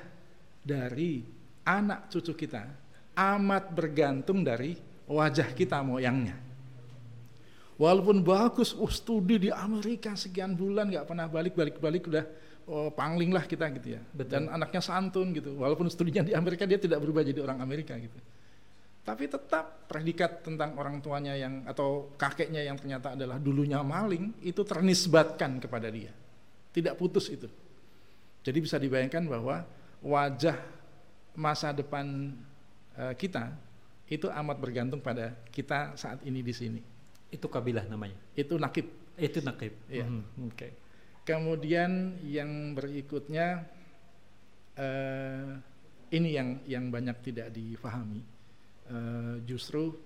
dari 0.63 1.23
anak 1.67 2.07
cucu 2.11 2.47
kita 2.47 2.63
amat 3.15 3.71
bergantung 3.75 4.41
dari 4.41 4.75
wajah 5.07 5.51
kita 5.51 5.83
moyangnya 5.83 6.43
Walaupun 7.73 8.21
bagus, 8.21 8.77
oh 8.77 8.89
studi 8.89 9.35
di 9.41 9.49
Amerika 9.49 10.13
sekian 10.13 10.53
bulan 10.53 10.93
nggak 10.93 11.09
pernah 11.09 11.25
balik 11.25 11.57
balik 11.57 11.81
balik 11.81 12.05
udah 12.05 12.25
oh, 12.69 12.93
pangling 12.93 13.33
lah 13.33 13.49
kita 13.49 13.65
gitu 13.73 13.97
ya. 13.97 14.01
Betul. 14.13 14.29
Dan 14.29 14.43
anaknya 14.53 14.81
santun 14.81 15.33
gitu. 15.33 15.57
Walaupun 15.57 15.89
studinya 15.89 16.21
di 16.21 16.37
Amerika 16.37 16.69
dia 16.69 16.77
tidak 16.77 17.01
berubah 17.01 17.25
jadi 17.25 17.41
orang 17.41 17.65
Amerika 17.65 17.97
gitu. 17.97 18.13
Tapi 19.03 19.27
tetap 19.27 19.83
predikat 19.91 20.47
tentang 20.47 20.79
orang 20.79 21.03
tuanya 21.03 21.35
yang 21.35 21.67
atau 21.67 22.15
kakeknya 22.15 22.63
yang 22.63 22.79
ternyata 22.79 23.19
adalah 23.19 23.35
dulunya 23.35 23.83
maling 23.83 24.39
itu 24.39 24.63
ternisbatkan 24.63 25.59
kepada 25.59 25.91
dia. 25.91 26.15
Tidak 26.71 26.95
putus 26.95 27.27
itu. 27.27 27.51
Jadi 28.47 28.57
bisa 28.63 28.79
dibayangkan 28.79 29.27
bahwa 29.27 29.67
wajah 29.99 30.55
masa 31.35 31.75
depan 31.75 32.31
uh, 32.95 33.11
kita 33.15 33.51
itu 34.07 34.31
amat 34.31 34.57
bergantung 34.59 35.03
pada 35.03 35.35
kita 35.51 35.99
saat 35.99 36.23
ini 36.23 36.39
di 36.39 36.55
sini. 36.55 36.81
Itu 37.27 37.51
kabilah 37.51 37.83
namanya. 37.91 38.15
Itu 38.31 38.55
nakib. 38.55 38.87
Itu 39.19 39.43
nakib. 39.43 39.73
Iya. 39.91 40.07
Hmm, 40.07 40.23
Oke. 40.47 40.55
Okay. 40.55 40.71
Kemudian 41.23 42.19
yang 42.23 42.75
berikutnya 42.75 43.67
uh, 44.79 45.55
ini 46.11 46.29
yang 46.35 46.59
yang 46.67 46.91
banyak 46.91 47.15
tidak 47.19 47.51
difahami. 47.55 48.32
Uh, 48.93 49.41
justru 49.49 49.97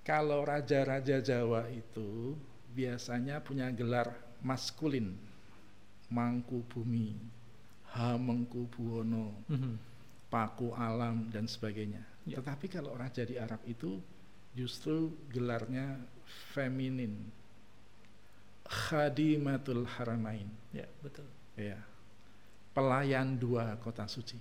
kalau 0.00 0.48
raja-raja 0.48 1.20
Jawa 1.20 1.68
itu 1.68 2.32
biasanya 2.72 3.44
punya 3.44 3.68
gelar 3.68 4.16
maskulin, 4.40 5.12
Mangku 6.08 6.64
Bumi, 6.64 7.12
Hamengku 7.92 8.64
Buwono, 8.72 9.36
mm 9.44 9.58
-hmm. 9.60 9.74
Paku 10.32 10.72
Alam 10.72 11.28
dan 11.28 11.44
sebagainya. 11.44 12.00
Ya. 12.24 12.40
Tetapi 12.40 12.72
kalau 12.72 12.96
raja 12.96 13.28
di 13.28 13.36
Arab 13.36 13.60
itu 13.68 14.00
justru 14.56 15.12
gelarnya 15.28 16.00
feminin 16.56 17.30
khadimatul 18.68 19.88
haramain 19.88 20.50
ya 20.74 20.84
betul 21.00 21.24
ya 21.56 21.80
pelayan 22.76 23.38
dua 23.40 23.78
kota 23.80 24.04
suci 24.04 24.36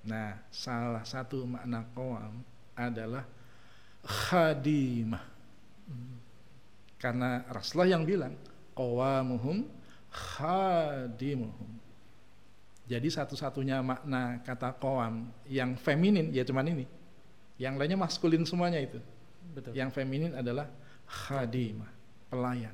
nah 0.00 0.38
salah 0.48 1.04
satu 1.04 1.44
makna 1.44 1.84
qawam 1.92 2.40
adalah 2.72 3.24
khadimah 4.00 5.24
hmm. 5.88 6.16
karena 6.96 7.44
Rasulullah 7.52 8.00
yang 8.00 8.04
bilang 8.08 8.32
qawamuhum 8.72 9.68
khadimuhum 10.08 11.70
jadi 12.90 13.06
satu-satunya 13.06 13.84
makna 13.84 14.40
kata 14.42 14.74
qawam 14.80 15.28
yang 15.46 15.76
feminin 15.76 16.32
ya 16.32 16.42
cuman 16.42 16.66
ini 16.74 16.86
yang 17.60 17.76
lainnya 17.76 18.00
maskulin 18.00 18.48
semuanya 18.48 18.80
itu. 18.80 18.96
Betul. 19.52 19.76
Yang 19.76 20.00
feminin 20.00 20.32
adalah 20.32 20.64
khadimah, 21.04 21.92
pelayan, 22.32 22.72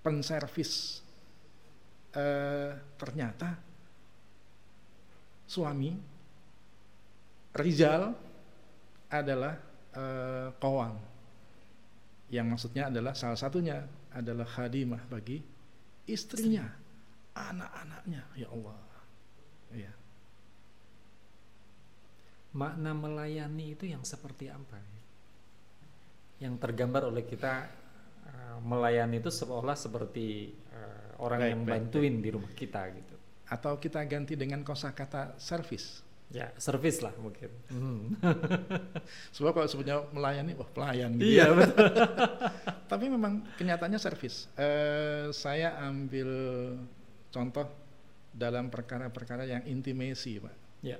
penservis. 0.00 1.04
E, 2.16 2.24
ternyata 2.96 3.60
suami 5.46 6.10
Rizal 7.52 8.16
adalah 9.12 9.60
e, 9.92 10.04
kawam. 10.56 10.96
Yang 12.32 12.46
maksudnya 12.48 12.88
adalah 12.88 13.12
salah 13.12 13.36
satunya 13.36 13.84
adalah 14.08 14.48
khadimah 14.48 15.04
bagi 15.04 15.36
istrinya, 16.08 16.64
anak-anaknya. 17.36 18.24
Ya 18.40 18.48
Allah. 18.48 18.80
Ya 19.76 19.92
makna 22.52 22.92
melayani 22.92 23.72
itu 23.72 23.88
yang 23.88 24.04
seperti 24.04 24.52
apa 24.52 24.76
yang 26.36 26.58
tergambar 26.60 27.08
oleh 27.08 27.24
kita 27.24 27.70
uh, 28.28 28.58
melayani 28.60 29.22
itu 29.22 29.30
seolah 29.32 29.78
seperti 29.78 30.52
uh, 30.74 31.22
orang 31.22 31.40
baik, 31.40 31.50
yang 31.54 31.60
bantuin 31.64 32.14
baik. 32.18 32.22
di 32.22 32.28
rumah 32.34 32.52
kita 32.52 32.82
gitu 32.92 33.11
atau 33.48 33.76
kita 33.78 34.02
ganti 34.06 34.38
dengan 34.38 34.62
kosakata 34.62 35.36
service 35.38 36.02
ya 36.32 36.48
service 36.56 37.04
lah 37.04 37.12
mungkin 37.20 37.50
hmm. 37.68 38.24
sebab 39.36 39.52
kalau 39.52 39.68
sebutnya 39.68 40.00
melayani 40.16 40.56
wah 40.56 40.68
pelayan 40.68 41.12
gitu 41.20 41.28
iya 41.28 41.52
ya. 41.52 41.52
betul 41.52 41.86
tapi 42.90 43.04
memang 43.12 43.44
kenyataannya 43.60 44.00
service 44.00 44.48
uh, 44.56 45.28
saya 45.28 45.76
ambil 45.84 46.30
contoh 47.28 47.68
dalam 48.32 48.72
perkara-perkara 48.72 49.44
yang 49.44 49.62
intimasi 49.68 50.40
pak 50.40 50.56
ya 50.80 50.96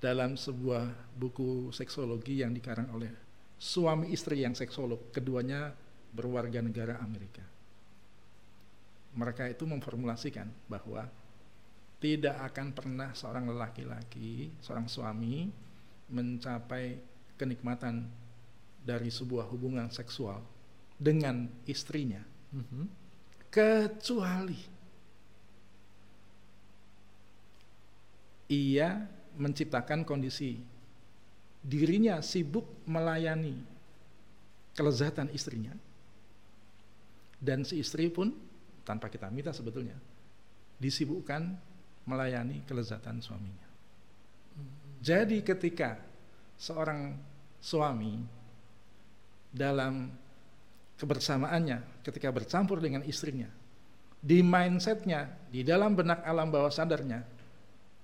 dalam 0.00 0.40
sebuah 0.40 1.12
buku 1.12 1.68
seksologi 1.76 2.40
yang 2.40 2.56
dikarang 2.56 2.88
oleh 2.96 3.12
suami 3.60 4.08
istri 4.08 4.40
yang 4.40 4.56
seksolog, 4.56 5.12
keduanya 5.12 5.76
berwarga 6.16 6.64
negara 6.64 6.96
Amerika. 7.04 7.44
Mereka 9.10 9.50
itu 9.50 9.66
memformulasikan 9.66 10.46
bahwa 10.70 11.06
tidak 12.00 12.36
akan 12.52 12.72
pernah 12.72 13.10
seorang 13.12 13.50
laki-laki, 13.52 14.48
seorang 14.62 14.88
suami 14.88 15.50
mencapai 16.10 16.96
kenikmatan 17.36 18.08
dari 18.80 19.12
sebuah 19.12 19.50
hubungan 19.52 19.92
seksual 19.92 20.40
dengan 20.96 21.44
istrinya, 21.68 22.24
mm 22.54 22.64
-hmm. 22.64 22.84
kecuali 23.52 24.60
ia 28.50 29.06
menciptakan 29.38 30.02
kondisi 30.02 30.58
dirinya 31.62 32.18
sibuk 32.24 32.66
melayani 32.88 33.62
kelezatan 34.74 35.30
istrinya 35.30 35.76
dan 37.38 37.62
si 37.62 37.78
istri 37.78 38.10
pun 38.10 38.34
tanpa 38.90 39.06
kita 39.06 39.30
minta 39.30 39.54
sebetulnya 39.54 39.94
disibukkan 40.82 41.54
melayani 42.10 42.66
kelezatan 42.66 43.22
suaminya. 43.22 43.68
Jadi 44.98 45.46
ketika 45.46 46.02
seorang 46.58 47.14
suami 47.62 48.18
dalam 49.54 50.10
kebersamaannya 50.98 52.02
ketika 52.02 52.34
bercampur 52.34 52.82
dengan 52.82 53.06
istrinya, 53.06 53.48
di 54.20 54.42
mindsetnya, 54.44 55.48
di 55.48 55.64
dalam 55.64 55.96
benak 55.96 56.20
alam 56.26 56.52
bawah 56.52 56.68
sadarnya, 56.68 57.24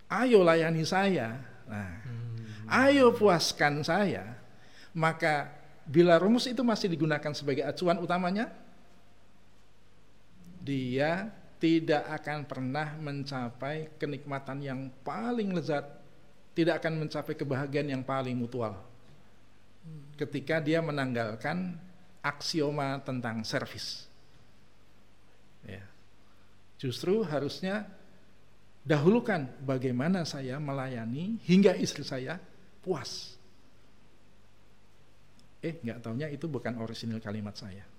ayo 0.09 0.41
layani 0.47 0.87
saya, 0.87 1.37
nah, 1.69 1.93
hmm. 2.01 2.71
ayo 2.73 3.13
puaskan 3.13 3.85
saya, 3.85 4.41
maka 4.97 5.53
bila 5.85 6.17
rumus 6.17 6.49
itu 6.49 6.65
masih 6.65 6.89
digunakan 6.89 7.33
sebagai 7.37 7.69
acuan 7.69 8.01
utamanya, 8.01 8.49
dia 10.67 11.31
tidak 11.63 12.05
akan 12.11 12.45
pernah 12.45 12.99
mencapai 12.99 13.97
kenikmatan 13.97 14.59
yang 14.61 14.81
paling 15.07 15.55
lezat, 15.55 15.87
tidak 16.53 16.83
akan 16.83 17.07
mencapai 17.07 17.39
kebahagiaan 17.39 17.89
yang 17.95 18.03
paling 18.03 18.35
mutual. 18.37 18.77
Ketika 20.19 20.59
dia 20.59 20.83
menanggalkan 20.83 21.79
aksioma 22.21 22.99
tentang 23.07 23.47
servis. 23.47 24.11
Ya. 25.63 25.87
Justru 26.77 27.23
harusnya 27.23 27.87
dahulukan 28.83 29.47
bagaimana 29.63 30.27
saya 30.27 30.59
melayani 30.59 31.39
hingga 31.47 31.79
istri 31.79 32.03
saya 32.03 32.37
puas. 32.83 33.39
Eh, 35.65 35.81
nggak 35.81 35.99
taunya 36.05 36.29
itu 36.29 36.51
bukan 36.51 36.79
orisinil 36.83 37.23
kalimat 37.23 37.57
saya. 37.57 37.96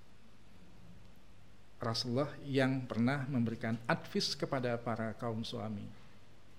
Rasulullah 1.78 2.34
yang 2.42 2.90
pernah 2.90 3.30
memberikan 3.30 3.78
advis 3.86 4.34
kepada 4.34 4.78
para 4.82 5.14
kaum 5.14 5.46
suami, 5.46 5.86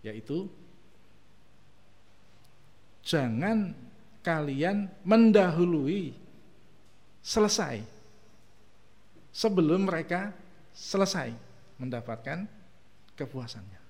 yaitu 0.07 0.47
jangan 3.03 3.75
kalian 4.23 4.87
mendahului 5.03 6.15
selesai 7.19 7.83
sebelum 9.35 9.91
mereka 9.91 10.31
selesai 10.71 11.35
mendapatkan 11.79 12.47
kepuasannya. 13.19 13.81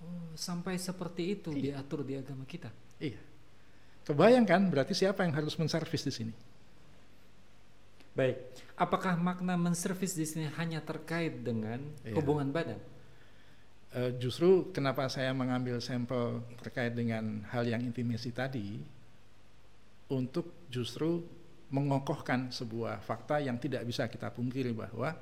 Oh, 0.00 0.32
sampai 0.36 0.80
seperti 0.80 1.36
itu 1.36 1.52
iya. 1.56 1.80
diatur 1.80 2.04
di 2.04 2.16
agama 2.16 2.44
kita. 2.44 2.72
Iya. 3.00 3.20
Kebayangkan 4.04 4.72
berarti 4.72 4.96
siapa 4.96 5.24
yang 5.24 5.36
harus 5.36 5.56
menservis 5.60 6.04
di 6.04 6.12
sini? 6.12 6.34
Baik. 8.20 8.36
Apakah 8.76 9.16
makna 9.16 9.56
menservis 9.56 10.12
di 10.12 10.28
sini 10.28 10.44
hanya 10.60 10.84
terkait 10.84 11.40
dengan 11.40 11.80
iya. 12.04 12.12
hubungan 12.20 12.52
badan? 12.52 12.76
Uh, 13.96 14.12
justru 14.20 14.68
kenapa 14.76 15.08
saya 15.08 15.32
mengambil 15.32 15.80
sampel 15.80 16.44
terkait 16.60 16.92
dengan 16.92 17.40
hal 17.48 17.64
yang 17.64 17.80
intimasi 17.80 18.28
tadi 18.28 18.76
untuk 20.12 20.68
justru 20.68 21.24
mengokohkan 21.72 22.52
sebuah 22.52 23.00
fakta 23.00 23.40
yang 23.40 23.56
tidak 23.56 23.88
bisa 23.88 24.04
kita 24.06 24.28
pungkiri 24.28 24.76
bahwa 24.76 25.16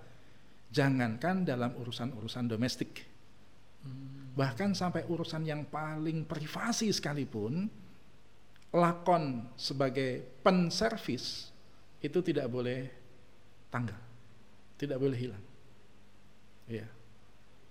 jangankan 0.75 1.47
dalam 1.47 1.73
urusan-urusan 1.81 2.45
domestik 2.45 3.05
hmm. 3.85 4.37
bahkan 4.37 4.76
sampai 4.76 5.09
urusan 5.09 5.45
yang 5.49 5.64
paling 5.69 6.25
privasi 6.28 6.93
sekalipun 6.93 7.69
lakon 8.73 9.49
sebagai 9.57 10.25
penservis 10.45 11.52
itu 11.99 12.19
tidak 12.23 12.47
boleh 12.47 12.87
tanggal 13.69 13.99
tidak 14.78 14.99
boleh 15.02 15.19
hilang. 15.19 15.45
Ya 16.71 16.87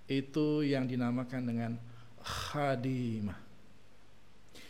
itu 0.08 0.64
yang 0.64 0.88
dinamakan 0.88 1.42
dengan 1.44 1.72
khadimah. 2.20 3.40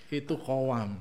Itu 0.08 0.40
kawam 0.40 0.98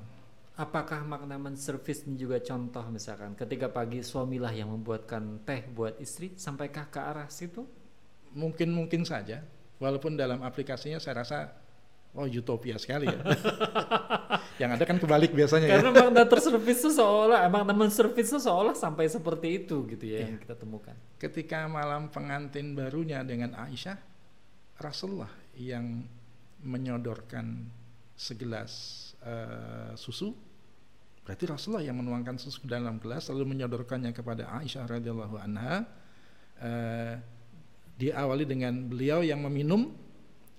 Apakah 0.57 1.05
makna 1.05 1.37
menservis 1.37 2.01
ini 2.09 2.17
juga 2.17 2.41
contoh 2.41 2.81
misalkan? 2.89 3.37
Ketika 3.37 3.69
pagi 3.69 4.01
suamilah 4.01 4.49
yang 4.57 4.73
membuatkan 4.73 5.45
teh 5.45 5.61
buat 5.69 6.01
istri 6.01 6.33
sampaikah 6.33 6.89
ke 6.89 6.97
arah 6.97 7.29
situ? 7.29 7.61
Mungkin 8.33 8.73
mungkin 8.73 9.05
saja, 9.05 9.45
walaupun 9.77 10.17
dalam 10.17 10.41
aplikasinya 10.41 10.97
saya 10.97 11.21
rasa 11.21 11.53
oh 12.17 12.25
utopia 12.25 12.75
sekali 12.81 13.05
ya. 13.05 13.21
yang 14.65 14.73
ada 14.73 14.83
kan 14.89 14.97
kebalik 14.97 15.37
biasanya 15.37 15.69
Karena 15.69 15.89
ya. 15.93 15.97
makna 16.09 16.23
terservis 16.25 16.77
itu 16.81 16.89
seolah 16.97 17.45
makna 17.47 17.73
menservis 17.77 18.27
itu 18.33 18.41
seolah 18.41 18.73
sampai 18.73 19.05
seperti 19.05 19.63
itu 19.63 19.85
gitu 19.85 20.05
ya, 20.09 20.25
ya 20.25 20.33
yang 20.33 20.41
kita 20.41 20.57
temukan. 20.57 20.97
Ketika 21.21 21.69
malam 21.69 22.09
pengantin 22.09 22.73
barunya 22.73 23.21
dengan 23.21 23.53
Aisyah, 23.53 24.01
Rasulullah 24.81 25.29
yang 25.53 26.03
menyodorkan 26.65 27.69
segelas 28.17 29.13
uh, 29.21 29.93
susu 29.93 30.33
Berarti 31.27 31.43
Rasulullah 31.43 31.83
yang 31.83 31.99
menuangkan 31.99 32.39
susu 32.39 32.63
ke 32.63 32.71
dalam 32.71 33.03
gelas 33.03 33.27
lalu 33.27 33.51
menyodorkannya 33.51 34.15
kepada 34.15 34.47
Aisyah 34.47 34.87
radhiyallahu 34.87 35.35
anha. 35.35 35.83
Uh, 36.55 37.19
diawali 37.99 38.47
dengan 38.47 38.87
beliau 38.87 39.19
yang 39.19 39.43
meminum 39.43 39.91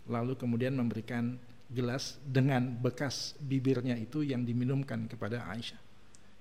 lalu 0.04 0.36
kemudian 0.36 0.76
memberikan 0.76 1.40
gelas 1.68 2.16
dengan 2.24 2.64
bekas 2.80 3.36
bibirnya 3.38 3.92
itu 3.96 4.24
yang 4.24 4.42
diminumkan 4.42 5.04
kepada 5.04 5.44
Aisyah. 5.52 5.80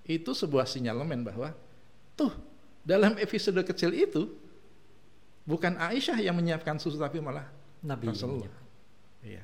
Itu 0.08 0.32
sebuah 0.32 0.63
sinyalemen 0.63 1.28
bahwa 1.28 1.52
tuh 2.16 2.32
dalam 2.88 3.20
episode 3.20 3.60
kecil 3.68 3.92
itu 3.92 4.32
bukan 5.44 5.76
Aisyah 5.76 6.24
yang 6.24 6.36
menyiapkan 6.40 6.80
susu 6.80 6.96
tapi 6.96 7.20
malah 7.20 7.44
Nabi 7.84 8.08
Rasulullah. 8.08 8.52
Iya. 9.20 9.44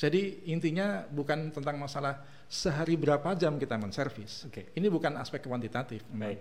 Jadi 0.00 0.48
intinya 0.48 1.04
bukan 1.06 1.52
tentang 1.52 1.76
masalah 1.76 2.24
sehari 2.50 2.98
berapa 2.98 3.36
jam 3.38 3.60
kita 3.60 3.78
menservis. 3.78 4.48
Okay. 4.50 4.72
Ini 4.74 4.90
bukan 4.90 5.14
aspek 5.20 5.44
kuantitatif, 5.44 6.02
Baik. 6.10 6.40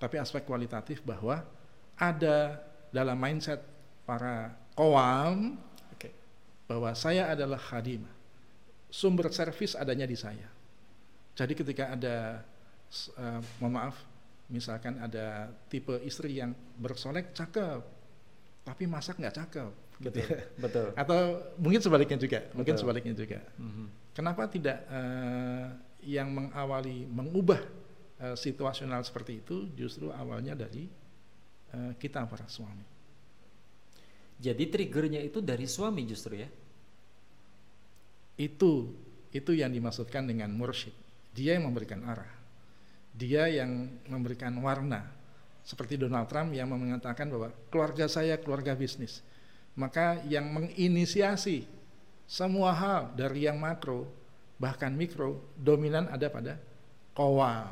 tapi 0.00 0.16
aspek 0.18 0.42
kualitatif 0.42 1.04
bahwa 1.04 1.44
ada 1.94 2.58
dalam 2.90 3.14
mindset 3.20 3.60
para 4.08 4.56
kowam. 4.72 5.60
Bahwa 6.66 6.90
saya 6.98 7.30
adalah 7.30 7.58
khadimah. 7.58 8.12
Sumber 8.90 9.30
servis 9.34 9.74
adanya 9.74 10.06
di 10.06 10.14
saya. 10.18 10.46
Jadi 11.36 11.52
ketika 11.54 11.94
ada, 11.94 12.42
uh, 13.18 13.40
mohon 13.58 13.74
maaf, 13.76 13.96
misalkan 14.46 14.98
ada 15.02 15.50
tipe 15.66 15.94
istri 16.06 16.38
yang 16.38 16.54
bersolek 16.78 17.34
cakep, 17.34 17.82
tapi 18.62 18.84
masak 18.86 19.18
nggak 19.18 19.36
cakep 19.36 19.72
gitu 20.02 20.16
ya. 20.22 20.28
Betul. 20.64 20.86
Atau 20.96 21.18
mungkin 21.60 21.80
sebaliknya 21.82 22.18
juga, 22.18 22.40
betul. 22.46 22.56
mungkin 22.56 22.74
sebaliknya 22.78 23.14
juga. 23.14 23.40
Mm-hmm. 23.58 23.86
Kenapa 24.16 24.42
tidak 24.48 24.78
uh, 24.88 25.66
yang 26.06 26.30
mengawali 26.32 27.04
mengubah 27.10 27.60
uh, 28.22 28.36
situasional 28.38 29.02
seperti 29.04 29.44
itu 29.44 29.68
justru 29.76 30.08
awalnya 30.14 30.56
dari 30.56 30.88
uh, 31.74 31.92
kita 32.00 32.24
para 32.24 32.48
suami. 32.48 32.95
Jadi 34.36 34.68
triggernya 34.68 35.20
itu 35.24 35.40
dari 35.40 35.64
suami 35.64 36.04
justru 36.04 36.40
ya? 36.40 36.48
Itu 38.36 38.92
itu 39.32 39.52
yang 39.56 39.72
dimaksudkan 39.72 40.28
dengan 40.28 40.52
mursyid. 40.52 40.92
Dia 41.32 41.56
yang 41.56 41.68
memberikan 41.68 42.04
arah. 42.04 42.32
Dia 43.16 43.48
yang 43.48 43.88
memberikan 44.08 44.52
warna. 44.60 45.04
Seperti 45.64 45.96
Donald 45.98 46.28
Trump 46.28 46.52
yang 46.52 46.68
mengatakan 46.68 47.32
bahwa 47.32 47.48
keluarga 47.72 48.06
saya 48.06 48.38
keluarga 48.38 48.76
bisnis 48.76 49.24
maka 49.76 50.24
yang 50.24 50.48
menginisiasi 50.50 51.68
semua 52.26 52.72
hal 52.72 53.12
dari 53.12 53.44
yang 53.46 53.60
makro 53.60 54.08
bahkan 54.56 54.90
mikro 54.90 55.52
dominan 55.54 56.08
ada 56.08 56.32
pada 56.32 56.56
kowal. 57.12 57.68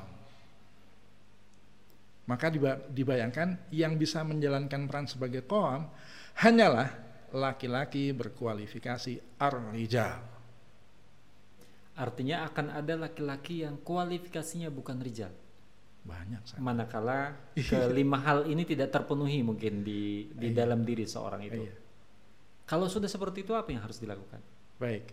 Maka 2.24 2.48
dibayangkan 2.92 3.68
yang 3.72 4.00
bisa 4.00 4.24
menjalankan 4.24 4.88
peran 4.88 5.08
sebagai 5.08 5.44
kowam 5.44 5.88
hanyalah 6.38 6.90
laki-laki 7.34 8.14
berkualifikasi 8.14 9.38
ar-rijal. 9.42 10.22
Artinya 11.94 12.46
akan 12.50 12.74
ada 12.74 12.94
laki-laki 12.98 13.62
yang 13.62 13.78
kualifikasinya 13.82 14.70
bukan 14.70 14.98
rijal. 14.98 15.30
Banyak. 16.04 16.42
Sangat. 16.46 16.62
Manakala 16.62 17.18
kelima 17.90 18.18
hal 18.22 18.46
ini 18.50 18.66
tidak 18.66 18.90
terpenuhi 18.90 19.40
mungkin 19.46 19.86
di 19.86 20.30
di 20.34 20.50
iya. 20.50 20.66
dalam 20.66 20.82
diri 20.82 21.06
seorang 21.06 21.42
itu. 21.46 21.62
Iya. 21.64 21.74
Kalau 22.64 22.88
sudah 22.88 23.08
seperti 23.08 23.44
itu 23.44 23.52
apa 23.52 23.70
yang 23.70 23.84
harus 23.84 24.00
dilakukan? 24.00 24.40
Baik, 24.80 25.04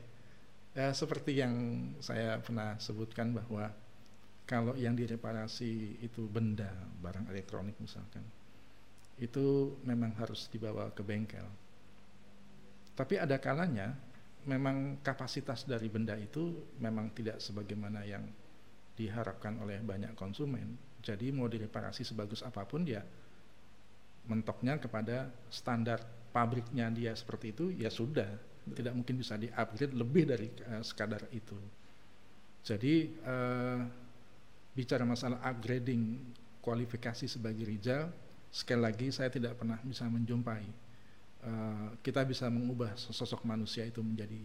ya, 0.72 0.96
seperti 0.96 1.36
yang 1.36 1.54
saya 2.00 2.40
pernah 2.40 2.80
sebutkan 2.80 3.36
bahwa 3.36 3.68
kalau 4.48 4.76
yang 4.76 4.96
direparasi 4.96 6.00
itu 6.04 6.28
benda, 6.28 6.72
barang 7.04 7.28
elektronik 7.32 7.76
misalkan, 7.80 8.24
itu 9.20 9.78
memang 9.84 10.14
harus 10.16 10.48
dibawa 10.48 10.94
ke 10.94 11.02
bengkel. 11.04 11.46
Tapi 12.96 13.18
ada 13.18 13.42
kalanya 13.42 13.96
memang 14.46 15.02
kapasitas 15.06 15.66
dari 15.66 15.90
benda 15.90 16.18
itu 16.18 16.74
memang 16.82 17.14
tidak 17.14 17.38
sebagaimana 17.38 18.02
yang 18.06 18.26
diharapkan 18.98 19.58
oleh 19.62 19.82
banyak 19.82 20.14
konsumen. 20.18 20.78
Jadi 21.02 21.34
mau 21.34 21.50
direparasi 21.50 22.06
sebagus 22.06 22.46
apa 22.46 22.62
pun 22.66 22.86
dia 22.86 23.02
mentoknya 24.30 24.78
kepada 24.78 25.34
standar 25.50 26.06
pabriknya 26.30 26.94
dia 26.94 27.18
seperti 27.18 27.58
itu 27.58 27.74
ya 27.74 27.90
sudah 27.90 28.30
tidak 28.78 28.94
mungkin 28.94 29.18
bisa 29.18 29.34
di-upgrade 29.42 29.98
lebih 29.98 30.24
dari 30.30 30.48
uh, 30.70 30.86
sekadar 30.86 31.26
itu. 31.34 31.58
Jadi 32.62 33.10
uh, 33.26 33.82
bicara 34.78 35.02
masalah 35.02 35.42
upgrading 35.42 36.22
kualifikasi 36.62 37.26
sebagai 37.26 37.66
rijal 37.66 38.14
sekali 38.52 38.84
lagi 38.84 39.08
saya 39.16 39.32
tidak 39.32 39.56
pernah 39.56 39.80
bisa 39.80 40.04
menjumpai 40.12 40.92
uh, 41.48 41.88
kita 42.04 42.28
bisa 42.28 42.52
mengubah 42.52 42.94
sosok 43.00 43.48
manusia 43.48 43.88
itu 43.88 44.04
menjadi 44.04 44.40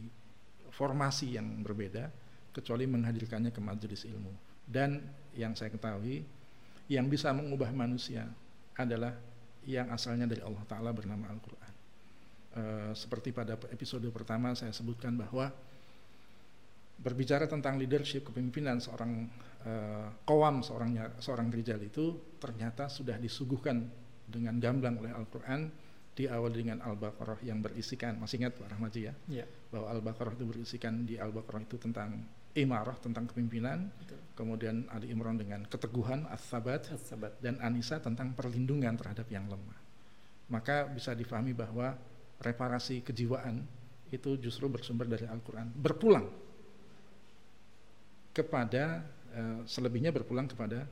formasi 0.72 1.36
yang 1.36 1.46
berbeda 1.64 2.08
kecuali 2.52 2.88
menghadirkannya 2.88 3.52
ke 3.52 3.60
majelis 3.60 4.08
ilmu. 4.08 4.32
Dan 4.66 5.04
yang 5.36 5.52
saya 5.52 5.68
ketahui 5.72 6.24
yang 6.88 7.06
bisa 7.10 7.34
mengubah 7.34 7.70
manusia 7.74 8.24
adalah 8.76 9.12
yang 9.66 9.90
asalnya 9.90 10.30
dari 10.30 10.40
Allah 10.40 10.62
Ta'ala 10.64 10.90
bernama 10.94 11.26
Al-Quran. 11.28 11.72
Uh, 12.56 12.92
seperti 12.96 13.36
pada 13.36 13.58
episode 13.68 14.06
pertama 14.08 14.56
saya 14.56 14.72
sebutkan 14.72 15.12
bahwa 15.12 15.52
berbicara 16.96 17.44
tentang 17.44 17.76
leadership 17.76 18.24
kepemimpinan 18.24 18.80
seorang 18.80 19.28
uh, 19.66 20.08
kowam 20.22 20.62
seorangnya 20.62 21.18
seorang 21.18 21.50
rijal 21.50 21.82
itu 21.82 22.38
ternyata 22.38 22.86
sudah 22.86 23.18
disuguhkan 23.18 23.82
dengan 24.26 24.58
gamblang 24.62 24.98
oleh 25.02 25.12
Al-Quran 25.12 25.70
di 26.16 26.24
awal 26.24 26.48
dengan 26.48 26.80
Al-Baqarah 26.80 27.44
yang 27.44 27.60
berisikan 27.60 28.16
masih 28.16 28.40
ingat 28.40 28.56
Pak 28.56 28.72
Rahmaji 28.72 29.00
ya, 29.04 29.14
ya. 29.28 29.44
bahwa 29.68 29.92
Al-Baqarah 29.92 30.32
itu 30.32 30.48
berisikan 30.48 31.04
di 31.04 31.20
Al-Baqarah 31.20 31.68
itu 31.68 31.76
tentang 31.76 32.24
imarah 32.56 32.96
tentang 32.96 33.28
kepemimpinan 33.28 33.92
Betul. 34.00 34.18
kemudian 34.32 34.88
Ali 34.88 35.12
Imran 35.12 35.36
dengan 35.36 35.68
keteguhan 35.68 36.24
as-sabat 36.32 36.88
as 36.88 37.12
dan 37.44 37.60
Anisa 37.60 38.00
tentang 38.00 38.32
perlindungan 38.32 38.96
terhadap 38.96 39.28
yang 39.28 39.44
lemah 39.44 39.76
maka 40.48 40.88
bisa 40.88 41.12
difahami 41.12 41.52
bahwa 41.52 41.92
reparasi 42.40 43.04
kejiwaan 43.04 43.60
itu 44.08 44.40
justru 44.40 44.72
bersumber 44.72 45.04
dari 45.04 45.28
Al-Quran 45.28 45.68
berpulang 45.76 46.26
kepada 48.32 49.04
uh, 49.36 49.60
selebihnya 49.68 50.10
berpulang 50.10 50.48
kepada 50.48 50.88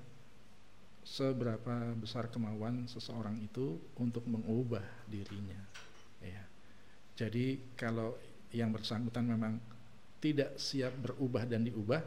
seberapa 1.05 1.93
besar 2.01 2.33
kemauan 2.33 2.89
seseorang 2.89 3.37
itu 3.45 3.77
untuk 4.01 4.25
mengubah 4.25 4.85
dirinya. 5.09 5.61
Ya. 6.25 6.45
Jadi 7.17 7.77
kalau 7.77 8.17
yang 8.57 8.73
bersangkutan 8.73 9.29
memang 9.29 9.61
tidak 10.25 10.57
siap 10.57 10.97
berubah 10.97 11.45
dan 11.45 11.69
diubah, 11.69 12.01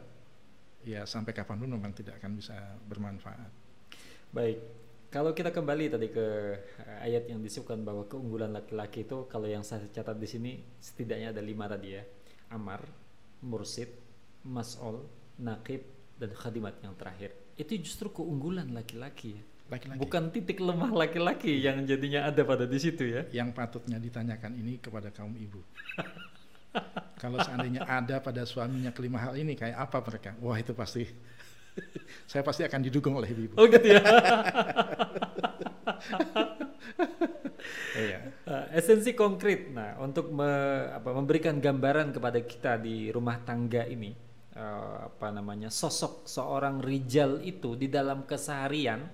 ya 0.82 1.06
sampai 1.06 1.30
kapan 1.30 1.62
pun 1.62 1.70
memang 1.70 1.94
tidak 1.94 2.18
akan 2.18 2.34
bisa 2.34 2.58
bermanfaat. 2.90 3.50
Baik, 4.34 4.58
kalau 5.14 5.30
kita 5.30 5.54
kembali 5.54 5.94
tadi 5.94 6.10
ke 6.10 6.26
ayat 7.06 7.30
yang 7.30 7.38
disebutkan 7.38 7.86
bahwa 7.86 8.10
keunggulan 8.10 8.50
laki-laki 8.50 9.06
itu 9.06 9.30
kalau 9.30 9.46
yang 9.46 9.62
saya 9.62 9.86
catat 9.94 10.18
di 10.18 10.26
sini 10.26 10.52
setidaknya 10.82 11.30
ada 11.30 11.40
lima 11.40 11.70
tadi 11.70 11.94
ya, 11.94 12.02
amar, 12.50 12.82
mursid, 13.46 13.94
mas'ol, 14.42 15.06
nakib 15.38 15.97
dan 16.18 16.34
khadimat 16.34 16.74
yang 16.82 16.92
terakhir. 16.98 17.30
Itu 17.54 17.78
justru 17.78 18.10
keunggulan 18.10 18.74
laki-laki 18.74 19.38
ya. 19.38 19.42
Laki-laki. 19.68 20.00
bukan 20.00 20.32
titik 20.32 20.64
lemah 20.64 20.88
laki-laki 20.96 21.60
yang 21.60 21.84
jadinya 21.84 22.24
ada 22.24 22.40
pada 22.40 22.64
di 22.64 22.78
situ 22.80 23.04
ya. 23.04 23.28
Yang 23.30 23.52
patutnya 23.52 24.00
ditanyakan 24.00 24.56
ini 24.56 24.80
kepada 24.80 25.12
kaum 25.12 25.36
ibu. 25.36 25.60
Kalau 27.22 27.38
seandainya 27.44 27.84
ada 27.84 28.16
pada 28.22 28.48
suaminya 28.48 28.92
kelima 28.96 29.20
hal 29.20 29.36
ini 29.36 29.52
kayak 29.52 29.76
apa 29.76 29.98
mereka? 30.00 30.30
Wah 30.40 30.56
itu 30.56 30.72
pasti 30.72 31.04
saya 32.30 32.40
pasti 32.40 32.64
akan 32.64 32.80
didukung 32.80 33.14
oleh 33.14 33.28
ibu 33.28 33.54
oh 33.54 33.66
gitu 33.68 33.86
ya? 33.92 34.02
Iya. 37.98 38.18
Uh, 38.46 38.64
esensi 38.78 39.18
konkret. 39.18 39.74
Nah 39.74 39.98
untuk 39.98 40.30
me, 40.30 40.46
apa, 40.94 41.10
memberikan 41.10 41.58
gambaran 41.58 42.14
kepada 42.14 42.38
kita 42.46 42.78
di 42.78 43.10
rumah 43.10 43.42
tangga 43.42 43.82
ini 43.90 44.27
uh, 44.58 45.06
apa 45.06 45.30
namanya 45.30 45.70
sosok 45.70 46.26
seorang 46.26 46.82
rijal 46.82 47.38
itu 47.46 47.78
di 47.78 47.86
dalam 47.86 48.26
keseharian 48.26 49.06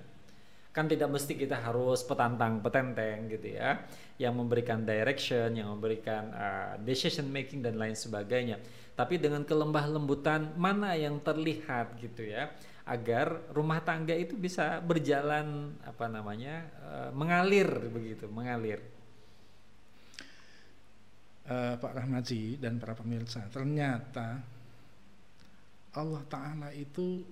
kan 0.74 0.90
tidak 0.90 1.06
mesti 1.06 1.38
kita 1.38 1.62
harus 1.62 2.02
petantang 2.02 2.58
petenteng 2.58 3.30
gitu 3.30 3.54
ya 3.54 3.78
yang 4.18 4.34
memberikan 4.34 4.82
direction 4.82 5.54
yang 5.54 5.70
memberikan 5.70 6.34
uh, 6.34 6.74
decision 6.82 7.30
making 7.30 7.62
dan 7.62 7.78
lain 7.78 7.94
sebagainya. 7.94 8.58
Tapi 8.94 9.18
dengan 9.18 9.42
kelembah 9.42 9.90
lembutan 9.90 10.54
mana 10.54 10.94
yang 10.94 11.18
terlihat 11.22 11.98
gitu 11.98 12.26
ya 12.26 12.50
agar 12.86 13.50
rumah 13.50 13.82
tangga 13.82 14.14
itu 14.14 14.38
bisa 14.38 14.78
berjalan 14.82 15.74
apa 15.82 16.06
namanya 16.06 16.66
uh, 16.82 17.10
mengalir 17.14 17.70
begitu 17.90 18.26
mengalir. 18.30 18.82
Uh, 21.44 21.76
Pak 21.76 21.92
Rahmaji 21.92 22.56
dan 22.56 22.80
para 22.80 22.96
pemirsa 22.96 23.44
ternyata 23.52 24.53
Allah 25.94 26.22
Ta'ala 26.26 26.68
itu 26.74 27.22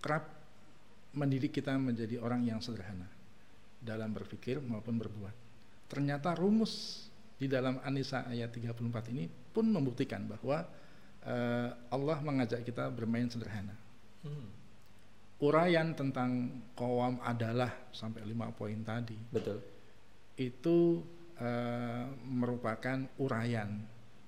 kerap 0.00 0.28
mendidik 1.16 1.58
kita 1.60 1.74
menjadi 1.74 2.22
orang 2.22 2.46
yang 2.46 2.60
sederhana 2.62 3.08
dalam 3.80 4.12
berpikir 4.12 4.60
maupun 4.60 5.00
berbuat. 5.00 5.34
Ternyata 5.90 6.36
rumus 6.36 7.06
di 7.40 7.48
dalam 7.48 7.80
Anisa 7.82 8.28
ayat 8.28 8.52
34 8.52 9.12
ini 9.16 9.24
pun 9.26 9.66
membuktikan 9.66 10.28
bahwa 10.28 10.62
uh, 11.24 11.68
Allah 11.90 12.18
mengajak 12.20 12.62
kita 12.62 12.92
bermain 12.92 13.26
sederhana. 13.26 13.74
Hmm. 14.22 14.48
Urayan 15.40 15.96
tentang 15.96 16.60
kawam 16.76 17.16
adalah 17.24 17.72
sampai 17.96 18.28
lima 18.28 18.52
poin 18.52 18.76
tadi. 18.84 19.16
Betul. 19.32 19.64
Itu 20.36 21.00
uh, 21.40 22.04
merupakan 22.28 23.08
urayan 23.16 23.80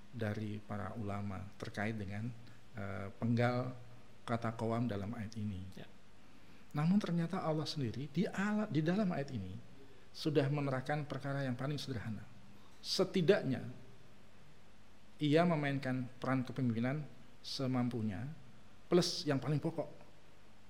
dari 0.08 0.56
para 0.64 0.96
ulama 0.96 1.40
terkait 1.60 2.00
dengan 2.00 2.32
uh, 2.80 3.12
penggal 3.20 3.76
kata 4.22 4.54
kawam 4.54 4.86
dalam 4.86 5.10
ayat 5.14 5.34
ini. 5.38 5.60
Ya. 5.74 5.86
Namun 6.72 6.96
ternyata 6.96 7.42
Allah 7.44 7.68
sendiri 7.68 8.08
di, 8.08 8.24
alat, 8.24 8.68
di 8.72 8.80
dalam 8.80 9.08
ayat 9.12 9.30
ini 9.34 9.52
sudah 10.12 10.44
menerangkan 10.48 11.04
perkara 11.04 11.44
yang 11.44 11.56
paling 11.56 11.76
sederhana. 11.76 12.24
Setidaknya 12.82 13.62
ia 15.22 15.42
memainkan 15.46 16.08
peran 16.18 16.42
kepemimpinan 16.42 17.04
semampunya 17.42 18.26
plus 18.90 19.24
yang 19.24 19.38
paling 19.38 19.62
pokok 19.62 19.86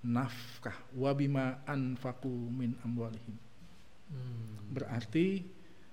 nafkah 0.02 0.76
wabima 0.98 1.62
anfaku 1.64 2.30
min 2.30 2.74
amwalihim. 2.82 3.36
Hmm. 4.12 4.74
Berarti 4.74 5.46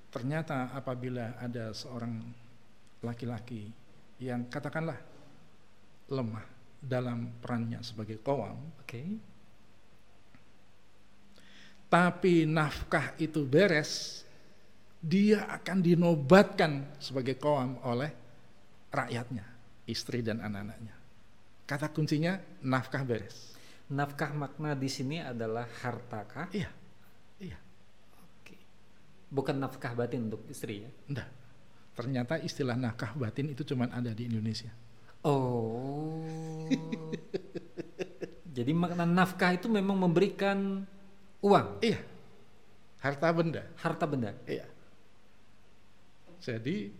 ternyata 0.10 0.74
apabila 0.74 1.38
ada 1.38 1.72
seorang 1.72 2.20
laki-laki 3.06 3.70
yang 4.20 4.50
katakanlah 4.52 4.98
lemah 6.12 6.59
dalam 6.80 7.36
perannya 7.44 7.84
sebagai 7.84 8.24
kawam. 8.24 8.58
Oke. 8.80 8.88
Okay. 8.88 9.08
Tapi 11.90 12.46
nafkah 12.46 13.18
itu 13.18 13.44
beres, 13.44 14.24
dia 15.02 15.50
akan 15.50 15.82
dinobatkan 15.82 17.02
sebagai 17.02 17.36
kawam 17.42 17.82
oleh 17.82 18.14
rakyatnya, 18.94 19.46
istri 19.90 20.22
dan 20.22 20.38
anak-anaknya. 20.38 20.96
Kata 21.66 21.90
kuncinya 21.90 22.38
nafkah 22.62 23.02
beres. 23.02 23.58
Nafkah 23.90 24.30
makna 24.38 24.78
di 24.78 24.86
sini 24.86 25.18
adalah 25.18 25.66
harta 25.82 26.22
kah? 26.30 26.48
Iya. 26.54 26.70
Iya. 27.42 27.58
Oke. 28.38 28.58
Bukan 29.34 29.58
nafkah 29.58 29.98
batin 29.98 30.30
untuk 30.30 30.46
istri 30.46 30.86
ya? 30.86 30.90
Enggak. 31.10 31.30
Ternyata 31.98 32.38
istilah 32.38 32.78
nafkah 32.78 33.18
batin 33.18 33.50
itu 33.50 33.66
cuma 33.66 33.90
ada 33.90 34.14
di 34.14 34.30
Indonesia. 34.30 34.70
Oh. 35.24 36.24
Jadi 38.56 38.72
makna 38.76 39.08
nafkah 39.08 39.56
itu 39.56 39.68
memang 39.72 39.96
memberikan 39.96 40.84
uang. 41.44 41.68
Iya. 41.84 42.00
Harta 43.00 43.28
benda. 43.32 43.64
Harta 43.80 44.06
benda. 44.08 44.32
Iya. 44.44 44.68
Jadi 46.40 46.92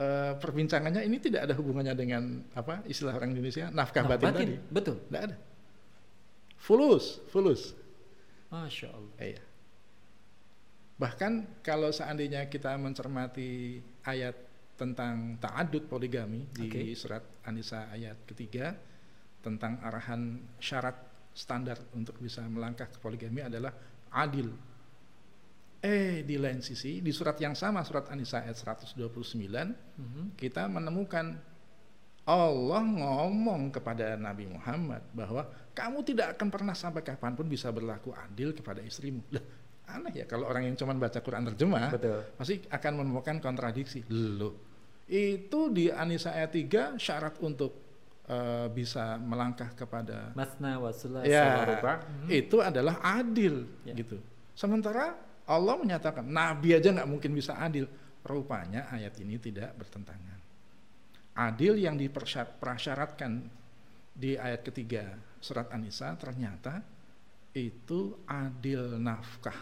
uh, 0.00 0.32
perbincangannya 0.36 1.04
ini 1.04 1.16
tidak 1.20 1.48
ada 1.48 1.54
hubungannya 1.56 1.94
dengan 1.96 2.44
apa 2.56 2.84
istilah 2.88 3.16
orang 3.16 3.36
Indonesia 3.36 3.68
nafkah 3.68 4.04
nah, 4.04 4.16
batin, 4.16 4.26
batin 4.26 4.40
tadi. 4.40 4.56
Betul. 4.72 4.96
Tidak 5.08 5.22
ada. 5.32 5.36
Fulus, 6.60 7.24
fulus. 7.32 7.72
Masya 8.52 8.88
Allah. 8.92 9.16
Iya. 9.16 9.42
Bahkan 11.00 11.64
kalau 11.64 11.88
seandainya 11.88 12.44
kita 12.52 12.76
mencermati 12.76 13.80
ayat 14.04 14.36
tentang 14.80 15.36
ta'adud 15.36 15.84
poligami 15.84 16.48
okay. 16.56 16.88
di 16.88 16.96
surat 16.96 17.20
Anisa 17.44 17.92
ayat 17.92 18.24
ketiga 18.24 18.72
tentang 19.44 19.76
arahan 19.84 20.40
syarat 20.56 20.96
standar 21.36 21.76
untuk 21.92 22.16
bisa 22.16 22.40
melangkah 22.48 22.88
ke 22.88 22.96
poligami 22.96 23.44
adalah 23.44 23.76
adil. 24.16 24.48
Eh 25.80 26.24
di 26.24 26.36
lain 26.40 26.64
sisi 26.64 27.04
di 27.04 27.12
surat 27.12 27.36
yang 27.36 27.52
sama 27.52 27.84
surat 27.84 28.08
Anisa 28.08 28.40
ayat 28.40 28.56
129 28.56 28.96
mm 29.04 29.68
-hmm. 30.00 30.24
kita 30.40 30.64
menemukan 30.64 31.36
Allah 32.24 32.84
ngomong 32.84 33.72
kepada 33.72 34.16
Nabi 34.16 34.48
Muhammad 34.48 35.00
bahwa 35.12 35.44
kamu 35.72 36.04
tidak 36.04 36.36
akan 36.36 36.48
pernah 36.52 36.76
sampai 36.76 37.00
kapan 37.00 37.32
pun 37.32 37.48
bisa 37.48 37.72
berlaku 37.72 38.12
adil 38.12 38.52
kepada 38.52 38.84
istrimu. 38.84 39.24
Lah, 39.32 39.44
aneh 39.90 40.22
ya 40.22 40.24
kalau 40.28 40.46
orang 40.46 40.68
yang 40.70 40.76
cuma 40.78 40.94
baca 40.94 41.18
Quran 41.18 41.48
terjemah 41.50 41.90
Betul. 41.90 42.20
pasti 42.38 42.54
akan 42.68 42.92
menemukan 43.02 43.36
kontradiksi. 43.42 44.06
Loh, 44.12 44.69
itu 45.10 45.60
di 45.68 45.90
Anisa 45.90 46.30
ayat 46.30 46.54
3 46.54 46.94
syarat 46.96 47.34
untuk 47.42 47.74
eh, 48.30 48.70
bisa 48.70 49.18
melangkah 49.18 49.74
kepada 49.74 50.30
Masna 50.38 50.78
wa 50.78 50.94
sulasa 50.94 51.26
ya. 51.26 51.66
Mhm. 52.06 52.30
itu 52.30 52.62
adalah 52.62 53.02
adil 53.02 53.66
Ya. 53.82 53.90
gitu. 53.98 54.22
Sementara 54.54 55.18
Allah 55.50 55.74
menyatakan 55.74 56.22
Nabi 56.22 56.78
aja 56.78 56.94
nggak 56.94 57.10
mungkin 57.10 57.34
bisa 57.34 57.58
adil. 57.58 57.90
Rupanya 58.22 58.86
ayat 58.86 59.18
ini 59.18 59.34
tidak 59.40 59.74
bertentangan. 59.74 60.38
Adil 61.34 61.74
yang 61.80 61.98
dipersyaratkan 61.98 63.48
di 64.12 64.36
ayat 64.36 64.62
ketiga 64.62 65.10
surat 65.40 65.66
An-Nisa 65.72 66.14
ternyata 66.14 66.84
itu 67.50 68.14
adil 68.28 68.94
nafkah, 69.00 69.56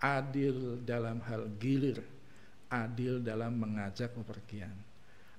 adil 0.00 0.80
dalam 0.82 1.20
hal 1.22 1.46
gilir, 1.60 2.00
adil 2.70 3.20
dalam 3.20 3.58
mengajak 3.58 4.14
bepergian. 4.14 4.72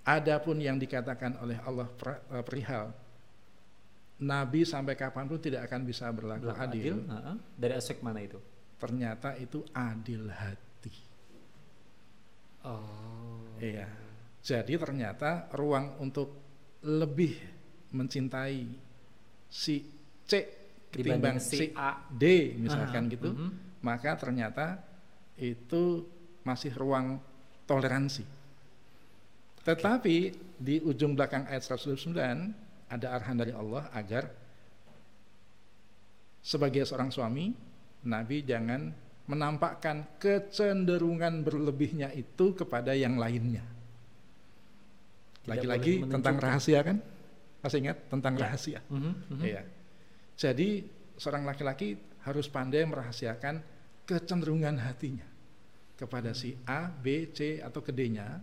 Adapun 0.03 0.59
yang 0.59 0.75
dikatakan 0.75 1.39
oleh 1.39 1.57
Allah 1.63 1.87
eh, 1.87 2.43
perihal 2.43 2.91
Nabi 4.21 4.61
sampai 4.61 4.93
kapan 4.93 5.25
pun 5.25 5.41
tidak 5.41 5.65
akan 5.65 5.81
bisa 5.81 6.05
berlaku 6.13 6.53
adil, 6.53 7.01
Heeh. 7.09 7.35
Dari 7.57 7.73
aspek 7.73 8.05
mana 8.05 8.21
itu? 8.21 8.37
ternyata 8.81 9.37
itu 9.37 9.61
adil 9.77 10.25
hati. 10.33 10.93
Oh. 12.65 13.45
Iya. 13.61 13.85
Jadi 14.41 14.73
ternyata 14.73 15.45
ruang 15.53 16.01
untuk 16.01 16.33
lebih 16.81 17.37
mencintai 17.93 18.65
si 19.45 19.85
C 20.25 20.33
ketimbang 20.89 21.37
Dibanding 21.37 21.45
si 21.45 21.57
si 21.61 21.65
A. 21.77 22.01
D 22.09 22.57
misalkan 22.57 23.05
Aha, 23.05 23.13
gitu, 23.13 23.29
mhm. 23.37 23.49
maka 23.85 24.17
ternyata 24.17 24.81
itu 25.37 26.09
masih 26.43 26.73
ruang 26.73 27.21
toleransi. 27.69 28.25
Tetapi 29.61 30.15
di 30.57 30.81
ujung 30.81 31.13
belakang 31.13 31.45
ayat 31.45 31.61
129 31.61 32.17
ada 32.89 33.07
arahan 33.13 33.37
dari 33.37 33.53
Allah 33.53 33.87
agar 33.93 34.25
sebagai 36.41 36.81
seorang 36.83 37.13
suami 37.13 37.53
Nabi 38.09 38.41
jangan 38.41 38.89
menampakkan 39.29 40.17
kecenderungan 40.17 41.45
berlebihnya 41.45 42.09
itu 42.17 42.57
kepada 42.57 42.97
yang 42.97 43.21
lainnya. 43.21 43.61
Lagi-lagi 45.45 46.01
tentang 46.09 46.35
rahasia 46.41 46.81
kan? 46.81 46.97
Masih 47.61 47.85
ingat 47.85 47.97
tentang 48.09 48.33
Ya. 48.35 48.41
rahasia? 48.49 48.79
Mhm, 48.89 49.13
mhm. 49.29 49.43
Iya. 49.45 49.61
Jadi 50.33 50.69
seorang 51.21 51.45
laki-laki 51.45 51.93
harus 52.25 52.49
pandai 52.49 52.81
merahasiakan 52.85 53.61
kecenderungan 54.09 54.81
hatinya 54.81 55.30
kepada 56.01 56.33
si 56.33 56.57
A, 56.65 56.89
B, 56.89 57.29
C 57.29 57.61
atau 57.61 57.85
ke 57.85 57.93
D-nya. 57.93 58.41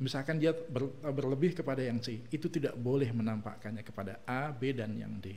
Misalkan 0.00 0.40
dia 0.40 0.56
ber- 0.56 0.96
berlebih 1.12 1.52
kepada 1.52 1.84
yang 1.84 2.00
C, 2.00 2.24
itu 2.32 2.48
tidak 2.48 2.72
boleh 2.80 3.12
menampakkannya 3.12 3.84
kepada 3.84 4.24
A, 4.24 4.48
B 4.48 4.72
dan 4.72 4.96
yang 4.96 5.12
D. 5.20 5.36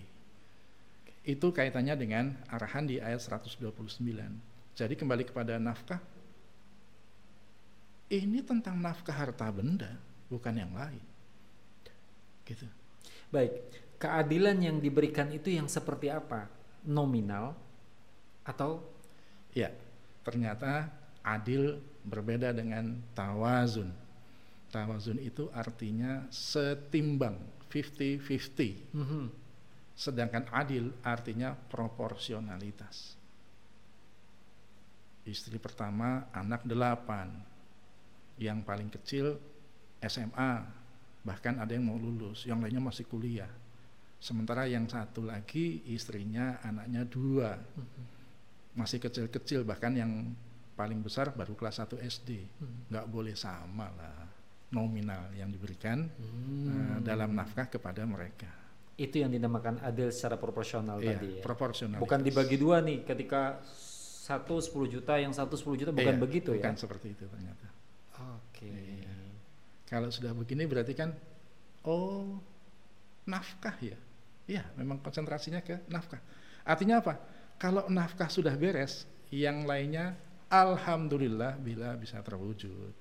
Itu 1.27 1.51
kaitannya 1.51 1.99
dengan 1.99 2.31
arahan 2.47 2.87
di 2.87 3.03
ayat 3.03 3.19
129. 3.19 3.59
Jadi 4.73 4.93
kembali 4.95 5.23
kepada 5.27 5.59
nafkah. 5.59 5.99
Ini 8.07 8.39
tentang 8.47 8.79
nafkah 8.79 9.13
harta 9.13 9.51
benda, 9.51 9.91
bukan 10.31 10.55
yang 10.55 10.71
lain. 10.71 11.03
Gitu. 12.47 12.63
Baik, 13.33 13.51
keadilan 13.99 14.57
yang 14.61 14.77
diberikan 14.79 15.27
itu 15.33 15.51
yang 15.51 15.65
seperti 15.65 16.13
apa? 16.13 16.47
Nominal 16.85 17.57
atau 18.45 18.95
Ya, 19.55 19.71
ternyata 20.27 20.91
adil 21.25 21.81
berbeda 22.05 22.53
dengan 22.53 23.01
tawazun. 23.17 23.89
Tawazun 24.69 25.17
itu 25.17 25.49
artinya 25.49 26.29
setimbang, 26.29 27.35
50-50. 27.73 28.93
Mhm. 28.93 29.23
Sedangkan 29.95 30.45
adil 30.53 30.93
artinya 31.01 31.55
proporsionalitas. 31.55 33.17
Istri 35.25 35.57
pertama 35.57 36.29
anak 36.29 36.61
delapan, 36.69 37.33
yang 38.37 38.61
paling 38.61 38.91
kecil 38.91 39.39
SMA, 40.03 40.61
bahkan 41.23 41.57
ada 41.57 41.71
yang 41.73 41.87
mau 41.87 41.97
lulus, 41.97 42.45
yang 42.45 42.59
lainnya 42.61 42.83
masih 42.83 43.07
kuliah. 43.07 43.49
Sementara 44.19 44.67
yang 44.67 44.85
satu 44.85 45.25
lagi 45.25 45.81
istrinya 45.89 46.59
anaknya 46.61 47.07
dua, 47.07 47.55
masih 48.75 48.99
kecil-kecil 48.99 49.63
bahkan 49.63 49.95
yang 49.95 50.11
paling 50.75 50.99
besar 50.99 51.31
baru 51.31 51.55
kelas 51.55 51.79
1 51.81 51.97
SD. 51.97 52.29
Nggak 52.91 53.05
boleh 53.07 53.33
sama 53.33 53.87
lah 53.91 54.27
nominal 54.69 55.31
yang 55.31 55.47
diberikan 55.47 56.03
eh, 56.05 56.97
dalam 57.01 57.31
nafkah 57.31 57.67
kepada 57.67 58.03
mereka. 58.03 58.51
itu 58.95 59.19
yang 59.19 59.27
dinamakan 59.27 59.83
adil 59.83 60.07
secara 60.07 60.39
proporsional 60.39 61.03
Iya, 61.03 61.19
tadi 61.19 61.29
ya. 61.35 61.43
proporsional. 61.43 61.99
Bukan 61.99 62.23
dibagi 62.23 62.55
dua 62.55 62.79
nih 62.79 63.03
ketika 63.03 63.59
satu 64.23 64.63
10 64.63 64.71
juta 64.87 65.19
yang 65.19 65.35
satu 65.35 65.59
10 65.59 65.75
juta 65.75 65.91
bukan 65.91 66.15
Iya, 66.15 66.23
begitu 66.23 66.55
bukan 66.55 66.71
ya. 66.71 66.79
seperti 66.79 67.11
itu 67.11 67.27
ternyata. 67.27 67.67
Oke. 68.39 68.71
Iya. 68.71 69.11
Kalau 69.83 70.07
sudah 70.07 70.31
begini 70.31 70.63
berarti 70.63 70.95
kan 70.95 71.11
oh 71.83 72.39
nafkah 73.27 73.75
ya. 73.83 73.99
Iya, 74.47 74.63
memang 74.79 75.03
konsentrasinya 75.03 75.59
ke 75.59 75.83
nafkah. 75.91 76.23
Artinya 76.63 77.03
apa? 77.03 77.19
Kalau 77.59 77.91
nafkah 77.91 78.31
sudah 78.31 78.55
beres, 78.55 79.03
yang 79.27 79.67
lainnya 79.67 80.15
alhamdulillah 80.49 81.57
bila 81.59 81.95
bisa 81.97 82.21
terwujud. 82.21 82.93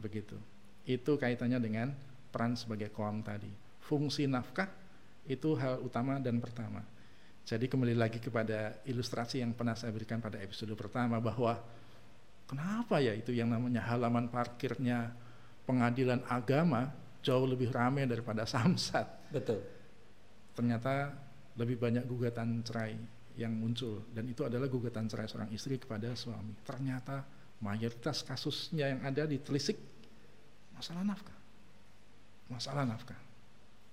Begitu. 0.00 0.36
Itu 0.82 1.14
kaitannya 1.20 1.58
dengan 1.62 1.94
peran 2.32 2.56
sebagai 2.58 2.90
kaum 2.90 3.22
tadi. 3.22 3.50
Fungsi 3.82 4.26
nafkah 4.26 4.70
itu 5.28 5.54
hal 5.54 5.78
utama 5.84 6.18
dan 6.18 6.42
pertama. 6.42 6.82
Jadi 7.42 7.66
kembali 7.66 7.98
lagi 7.98 8.22
kepada 8.22 8.78
ilustrasi 8.86 9.42
yang 9.42 9.50
pernah 9.54 9.74
saya 9.74 9.90
berikan 9.90 10.22
pada 10.22 10.38
episode 10.38 10.70
pertama 10.78 11.18
bahwa 11.18 11.58
kenapa 12.46 13.02
ya 13.02 13.14
itu 13.14 13.34
yang 13.34 13.50
namanya 13.50 13.82
halaman 13.82 14.30
parkirnya 14.30 15.10
pengadilan 15.66 16.22
agama 16.30 16.94
jauh 17.22 17.46
lebih 17.46 17.70
ramai 17.74 18.06
daripada 18.06 18.46
samsat. 18.52 19.30
Betul. 19.30 19.62
Ternyata 20.54 21.10
lebih 21.58 21.76
banyak 21.78 22.04
gugatan 22.06 22.64
cerai 22.64 22.96
yang 23.36 23.52
muncul 23.56 24.04
dan 24.12 24.28
itu 24.28 24.44
adalah 24.44 24.68
gugatan 24.68 25.08
cerai 25.08 25.28
seorang 25.28 25.50
istri 25.54 25.80
kepada 25.80 26.12
suami. 26.12 26.52
Ternyata 26.64 27.24
mayoritas 27.62 28.20
kasusnya 28.26 28.92
yang 28.92 29.00
ada 29.06 29.24
di 29.24 29.40
telisik 29.40 29.78
masalah 30.76 31.06
nafkah. 31.06 31.38
Masalah 32.50 32.84
nafkah. 32.84 33.20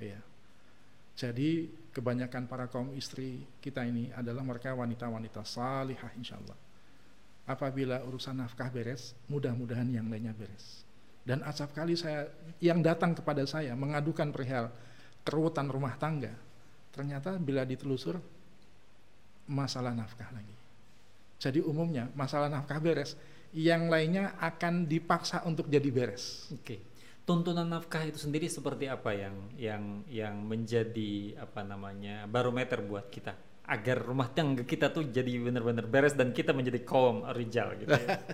Iya. 0.01 0.19
Jadi 1.19 1.67
kebanyakan 1.91 2.47
para 2.47 2.65
kaum 2.71 2.95
istri 2.95 3.43
kita 3.59 3.83
ini 3.83 4.07
adalah 4.15 4.39
mereka 4.43 4.71
wanita-wanita 4.71 5.43
salihah 5.43 6.11
insya 6.15 6.39
Allah. 6.39 6.55
Apabila 7.49 7.99
urusan 8.05 8.39
nafkah 8.39 8.71
beres, 8.71 9.17
mudah-mudahan 9.27 9.89
yang 9.89 10.07
lainnya 10.07 10.31
beres. 10.31 10.87
Dan 11.25 11.43
acap 11.43 11.75
kali 11.75 11.99
saya 11.99 12.29
yang 12.63 12.79
datang 12.79 13.13
kepada 13.13 13.43
saya 13.43 13.75
mengadukan 13.75 14.31
perihal 14.31 14.71
keruwetan 15.27 15.67
rumah 15.67 15.93
tangga, 15.99 16.31
ternyata 16.95 17.35
bila 17.35 17.67
ditelusur 17.67 18.17
masalah 19.49 19.91
nafkah 19.97 20.29
lagi. 20.29 20.55
Jadi 21.41 21.59
umumnya 21.65 22.07
masalah 22.13 22.47
nafkah 22.47 22.77
beres, 22.77 23.17
yang 23.51 23.89
lainnya 23.89 24.37
akan 24.37 24.85
dipaksa 24.85 25.41
untuk 25.43 25.65
jadi 25.65 25.89
beres. 25.89 26.47
Oke. 26.53 26.77
Tuntunan 27.25 27.65
nafkah 27.65 28.05
itu 28.05 28.17
sendiri 28.17 28.49
seperti 28.49 28.89
apa 28.89 29.13
yang 29.13 29.35
yang 29.57 29.83
yang 30.09 30.35
menjadi 30.41 31.37
apa 31.41 31.61
namanya 31.61 32.25
barometer 32.25 32.81
buat 32.81 33.09
kita 33.09 33.33
agar 33.69 34.01
rumah 34.01 34.33
tangga 34.33 34.65
kita 34.65 34.89
tuh 34.89 35.05
jadi 35.13 35.37
benar-benar 35.37 35.85
beres 35.85 36.17
dan 36.17 36.33
kita 36.33 36.57
menjadi 36.57 36.81
kaum 36.81 37.21
rijal 37.33 37.77
gitu. 37.77 37.93
ya. 37.93 38.17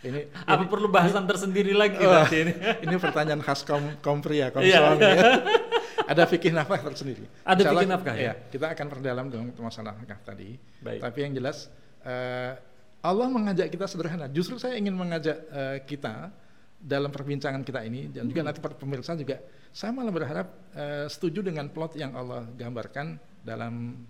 Ini 0.00 0.32
apa 0.48 0.64
perlu 0.64 0.88
bahasan 0.88 1.28
tersendiri 1.28 1.76
lagi 1.76 2.00
nanti 2.00 2.48
ini? 2.48 2.52
ini 2.88 2.94
pertanyaan 2.96 3.44
khas 3.44 3.68
kaum 3.68 3.84
kaum 4.00 4.24
pria, 4.24 4.48
kaum 4.48 4.64
Iya. 4.64 4.80
suami 4.80 5.04
ya. 5.04 5.12
Ada 6.10 6.26
fikih 6.26 6.50
nafkah 6.50 6.82
tersendiri. 6.82 7.22
Ada 7.46 7.62
Insya 7.62 7.70
fikih 7.70 7.86
Allah, 7.86 7.94
nafkah, 7.94 8.14
ya? 8.18 8.22
iya, 8.22 8.34
kita 8.50 8.66
akan 8.74 8.86
perdalam 8.90 9.26
dengan 9.30 9.46
masalah 9.62 9.94
nafkah 9.94 10.18
tadi. 10.26 10.58
Baik. 10.82 11.00
Tapi 11.06 11.18
yang 11.22 11.32
jelas 11.38 11.70
eh, 12.02 12.52
Allah 13.00 13.26
mengajak 13.30 13.70
kita 13.70 13.86
sederhana. 13.86 14.26
Justru 14.26 14.58
saya 14.58 14.74
ingin 14.74 14.92
mengajak 14.92 15.38
eh, 15.48 15.78
kita 15.86 16.34
dalam 16.80 17.12
perbincangan 17.12 17.62
kita 17.62 17.84
ini 17.86 18.08
dan 18.08 18.24
juga 18.26 18.40
nanti 18.40 18.56
para 18.56 18.72
pemirsa 18.72 19.12
juga 19.12 19.36
saya 19.70 19.92
malah 19.94 20.10
berharap 20.10 20.48
eh, 20.74 21.06
setuju 21.06 21.46
dengan 21.46 21.70
plot 21.70 21.94
yang 21.94 22.10
Allah 22.18 22.48
gambarkan 22.58 23.20
dalam 23.46 24.02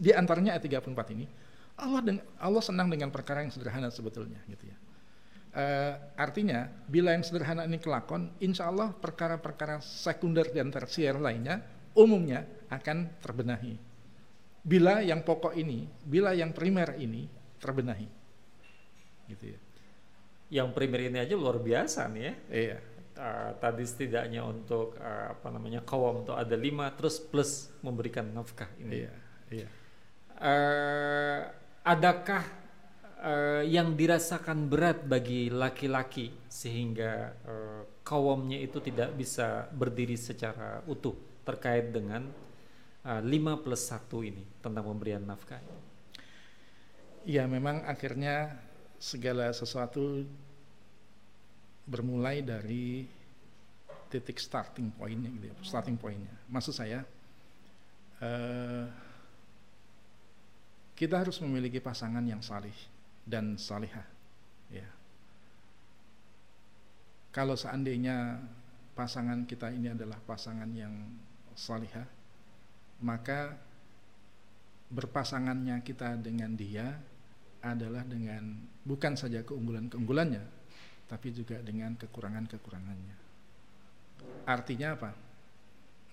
di 0.00 0.10
antaranya 0.10 0.56
ayat 0.58 0.64
34 0.66 1.14
ini. 1.14 1.24
Allah 1.74 2.00
deng- 2.02 2.24
Allah 2.38 2.62
senang 2.62 2.86
dengan 2.90 3.10
perkara 3.10 3.42
yang 3.46 3.50
sederhana 3.50 3.90
sebetulnya 3.90 4.38
gitu 4.46 4.66
ya. 4.66 4.76
Eh, 5.54 5.94
artinya 6.18 6.66
bila 6.66 7.14
yang 7.14 7.22
sederhana 7.22 7.62
ini 7.62 7.78
kelakon, 7.78 8.26
insya 8.42 8.74
Allah 8.74 8.90
perkara-perkara 8.90 9.78
sekunder 9.78 10.50
dan 10.50 10.74
tersier 10.74 11.14
lainnya 11.14 11.62
umumnya 11.94 12.42
akan 12.74 13.22
terbenahi. 13.22 13.78
Bila 14.66 14.98
yang 14.98 15.22
pokok 15.22 15.54
ini, 15.54 15.86
bila 16.02 16.34
yang 16.34 16.50
primer 16.50 16.98
ini 16.98 17.30
terbenahi, 17.62 18.08
gitu 19.30 19.54
ya. 19.54 19.58
Yang 20.50 20.68
primer 20.74 21.00
ini 21.06 21.22
aja 21.22 21.38
luar 21.38 21.62
biasa 21.62 22.10
nih 22.10 22.22
ya. 22.26 22.34
Iya. 22.50 22.78
uh, 23.14 23.50
tadi 23.62 23.86
setidaknya 23.86 24.42
untuk 24.42 24.98
uh, 24.98 25.38
apa 25.38 25.48
namanya 25.54 25.86
kawam 25.86 26.26
itu 26.26 26.34
ada 26.34 26.56
lima 26.58 26.90
terus 26.98 27.22
plus 27.22 27.70
memberikan 27.78 28.26
nafkah 28.26 28.66
ini. 28.82 29.06
Iya, 29.06 29.12
iya. 29.54 29.68
Uh, 30.34 31.40
adakah 31.86 32.42
uh, 33.24 33.62
yang 33.64 33.96
dirasakan 33.96 34.68
berat 34.68 35.08
bagi 35.08 35.48
laki-laki 35.48 36.30
sehingga 36.46 37.32
uh, 37.48 37.82
kawamnya 38.04 38.60
itu 38.60 38.78
tidak 38.84 39.16
bisa 39.16 39.66
berdiri 39.72 40.14
secara 40.14 40.84
utuh 40.84 41.16
terkait 41.42 41.90
dengan 41.90 42.28
uh, 43.08 43.20
5 43.24 43.64
plus 43.64 43.82
1 43.88 44.30
ini 44.30 44.44
tentang 44.60 44.84
pemberian 44.84 45.24
nafkah? 45.24 45.60
Iya, 47.24 47.48
memang 47.48 47.88
akhirnya 47.88 48.52
segala 49.00 49.48
sesuatu 49.56 50.28
bermulai 51.88 52.44
dari 52.44 53.08
titik 54.12 54.36
starting 54.36 54.92
pointnya 54.92 55.32
gitu 55.32 55.46
ya, 55.48 55.56
starting 55.64 55.96
pointnya. 55.96 56.32
Maksud 56.52 56.76
saya 56.76 57.00
uh, 58.20 58.84
kita 60.94 61.24
harus 61.24 61.40
memiliki 61.42 61.80
pasangan 61.80 62.22
yang 62.22 62.44
salih 62.44 62.93
dan 63.24 63.56
salihah. 63.56 64.06
Ya. 64.68 64.88
Kalau 67.34 67.58
seandainya 67.58 68.38
pasangan 68.94 69.42
kita 69.48 69.74
ini 69.74 69.90
adalah 69.90 70.20
pasangan 70.22 70.70
yang 70.70 70.94
salihah, 71.58 72.06
maka 73.02 73.58
berpasangannya 74.94 75.82
kita 75.82 76.20
dengan 76.20 76.54
dia 76.54 76.94
adalah 77.64 78.04
dengan 78.06 78.60
bukan 78.84 79.16
saja 79.16 79.42
keunggulan-keunggulannya, 79.42 80.44
tapi 81.08 81.32
juga 81.32 81.58
dengan 81.64 81.96
kekurangan-kekurangannya. 81.96 83.16
Artinya 84.44 84.88
apa? 84.94 85.10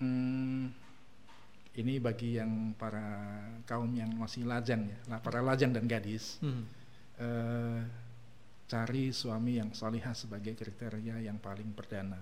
Hmm, 0.00 0.72
ini 1.76 2.00
bagi 2.02 2.40
yang 2.40 2.74
para 2.74 3.38
kaum 3.68 3.92
yang 3.94 4.10
masih 4.16 4.48
lajang 4.48 4.88
ya, 4.88 4.98
para 5.20 5.44
lajang 5.44 5.70
dan 5.70 5.84
gadis, 5.86 6.40
hmm. 6.40 6.81
Eh, 7.20 7.80
cari 8.68 9.12
suami 9.12 9.60
yang 9.60 9.76
salihah 9.76 10.16
sebagai 10.16 10.56
kriteria 10.56 11.20
yang 11.20 11.36
paling 11.36 11.72
perdana 11.76 12.20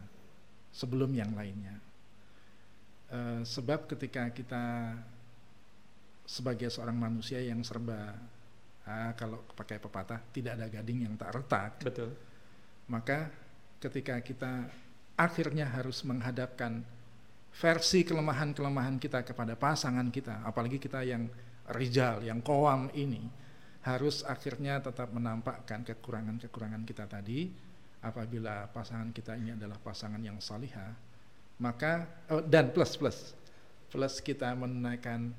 sebelum 0.74 1.10
yang 1.14 1.34
lainnya. 1.34 1.76
Eh, 3.10 3.42
sebab 3.42 3.86
ketika 3.90 4.30
kita 4.34 4.96
sebagai 6.26 6.70
seorang 6.70 6.94
manusia 6.94 7.42
yang 7.42 7.62
serba 7.66 8.14
ah, 8.86 9.12
kalau 9.18 9.42
pakai 9.54 9.82
pepatah 9.82 10.22
tidak 10.30 10.58
ada 10.58 10.66
gading 10.70 11.06
yang 11.10 11.14
tak 11.18 11.34
retak. 11.34 11.82
Betul 11.82 12.30
maka 12.90 13.30
ketika 13.78 14.18
kita 14.18 14.66
akhirnya 15.14 15.70
harus 15.70 16.02
menghadapkan 16.02 16.82
versi 17.54 18.02
kelemahan-kelemahan 18.02 18.98
kita 18.98 19.22
kepada 19.22 19.54
pasangan 19.54 20.10
kita, 20.10 20.42
apalagi 20.42 20.82
kita 20.82 21.06
yang 21.06 21.30
rijal, 21.70 22.18
yang 22.26 22.42
koam 22.42 22.90
ini, 22.98 23.22
harus 23.80 24.20
akhirnya 24.28 24.80
tetap 24.84 25.08
menampakkan 25.12 25.84
kekurangan-kekurangan 25.84 26.84
kita 26.84 27.08
tadi. 27.08 27.48
Apabila 28.00 28.64
pasangan 28.72 29.12
kita 29.12 29.36
ini 29.36 29.52
adalah 29.52 29.76
pasangan 29.76 30.24
yang 30.24 30.40
salihah, 30.40 30.96
maka 31.60 32.08
oh, 32.32 32.40
dan 32.40 32.72
plus 32.72 32.96
plus 32.96 33.36
plus 33.92 34.24
kita 34.24 34.56
menunaikan 34.56 35.36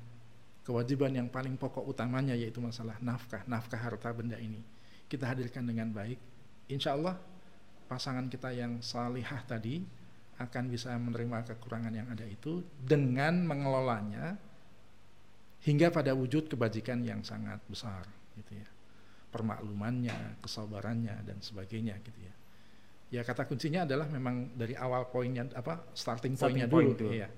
kewajiban 0.62 1.10
yang 1.10 1.26
paling 1.26 1.58
pokok 1.58 1.82
utamanya 1.82 2.38
yaitu 2.38 2.62
masalah 2.62 2.94
nafkah, 3.02 3.42
nafkah 3.50 3.82
harta 3.82 4.14
benda 4.14 4.38
ini. 4.38 4.62
Kita 5.10 5.26
hadirkan 5.26 5.66
dengan 5.66 5.90
baik, 5.90 6.22
insya 6.70 6.94
Allah 6.94 7.18
pasangan 7.90 8.30
kita 8.30 8.54
yang 8.54 8.78
salihah 8.78 9.42
tadi 9.42 9.82
akan 10.38 10.64
bisa 10.70 10.94
menerima 10.94 11.44
kekurangan 11.50 11.92
yang 11.92 12.08
ada 12.08 12.24
itu 12.24 12.62
dengan 12.78 13.42
mengelolanya 13.42 14.38
hingga 15.66 15.90
pada 15.90 16.14
wujud 16.14 16.46
kebajikan 16.46 17.02
yang 17.02 17.26
sangat 17.26 17.58
besar 17.66 18.21
gitu 18.36 18.52
ya. 18.56 18.68
Permaklumannya 19.32 20.42
kesabarannya 20.44 21.24
dan 21.24 21.40
sebagainya 21.40 21.96
gitu 22.04 22.20
ya. 22.20 22.34
Ya 23.12 23.22
kata 23.24 23.44
kuncinya 23.44 23.84
adalah 23.84 24.08
memang 24.08 24.56
dari 24.56 24.72
awal 24.72 25.08
poinnya 25.12 25.44
apa 25.52 25.84
starting, 25.92 26.32
pointnya 26.36 26.64
dulu. 26.64 26.96
point 26.96 27.12
ya 27.12 27.28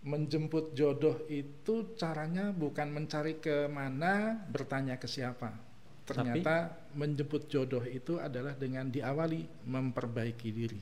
menjemput 0.00 0.72
jodoh 0.72 1.28
itu 1.28 1.92
caranya 1.92 2.56
bukan 2.56 2.88
mencari 2.88 3.36
ke 3.36 3.68
mana 3.68 4.40
bertanya 4.48 4.96
ke 4.96 5.04
siapa. 5.04 5.52
Ternyata 6.08 6.72
Tapi, 6.72 6.96
menjemput 6.96 7.46
jodoh 7.46 7.84
itu 7.84 8.16
adalah 8.16 8.56
dengan 8.56 8.88
diawali 8.88 9.68
memperbaiki 9.68 10.48
diri. 10.50 10.80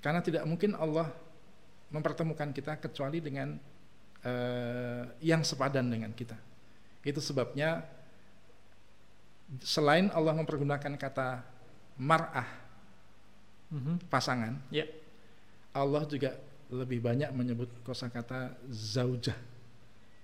Karena 0.00 0.24
tidak 0.24 0.44
mungkin 0.48 0.74
Allah 0.74 1.08
mempertemukan 1.92 2.50
kita 2.50 2.80
kecuali 2.80 3.22
dengan 3.22 3.54
uh, 4.24 5.04
yang 5.22 5.44
sepadan 5.44 5.86
dengan 5.86 6.10
kita. 6.16 6.34
Itu 7.04 7.20
sebabnya 7.20 7.84
selain 9.60 10.08
Allah 10.10 10.32
mempergunakan 10.34 10.96
kata 10.96 11.44
mar'ah 12.00 12.48
mm-hmm. 13.70 13.96
pasangan, 14.08 14.56
yeah. 14.72 14.88
Allah 15.76 16.02
juga 16.08 16.34
lebih 16.72 17.04
banyak 17.04 17.30
menyebut 17.36 17.68
kosakata 17.84 18.56
zaujah 18.72 19.36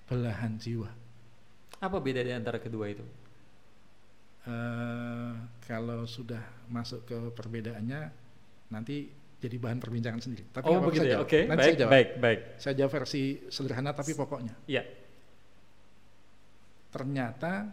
belahan 0.08 0.56
jiwa. 0.56 0.90
Apa 1.78 2.00
beda 2.02 2.24
di 2.24 2.32
antara 2.32 2.58
kedua 2.58 2.90
itu? 2.90 3.04
Uh, 4.40 5.36
kalau 5.68 6.08
sudah 6.08 6.40
masuk 6.72 7.04
ke 7.04 7.18
perbedaannya 7.36 8.08
nanti 8.72 9.12
jadi 9.40 9.56
bahan 9.56 9.80
perbincangan 9.80 10.20
sendiri. 10.20 10.44
Tapi 10.52 10.68
oh 10.68 10.80
begitu 10.84 11.08
ya, 11.08 11.20
oke. 11.20 11.28
Okay. 11.28 11.42
Baik, 11.48 11.60
saya 11.60 11.76
jawab. 11.76 11.92
baik, 11.92 12.08
baik. 12.20 12.40
Saya 12.60 12.74
jawab 12.76 12.92
versi 13.00 13.22
sederhana 13.48 13.90
tapi 13.96 14.12
pokoknya. 14.12 14.54
Iya. 14.68 14.82
Ternyata 16.90 17.70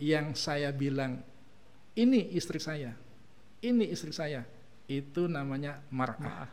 yang 0.00 0.32
saya 0.36 0.72
bilang 0.72 1.20
ini 1.96 2.36
istri 2.36 2.60
saya, 2.60 2.92
ini 3.64 3.88
istri 3.88 4.12
saya, 4.12 4.44
itu 4.88 5.28
namanya 5.28 5.80
mar'ah. 5.92 6.48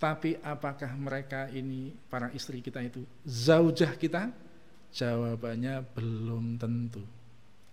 Tapi 0.00 0.40
apakah 0.40 0.96
mereka 0.96 1.52
ini 1.52 1.92
para 2.08 2.32
istri 2.32 2.64
kita 2.64 2.80
itu 2.80 3.04
zaujah 3.28 3.96
kita? 4.00 4.32
Jawabannya 4.90 5.84
belum 5.92 6.56
tentu. 6.56 7.04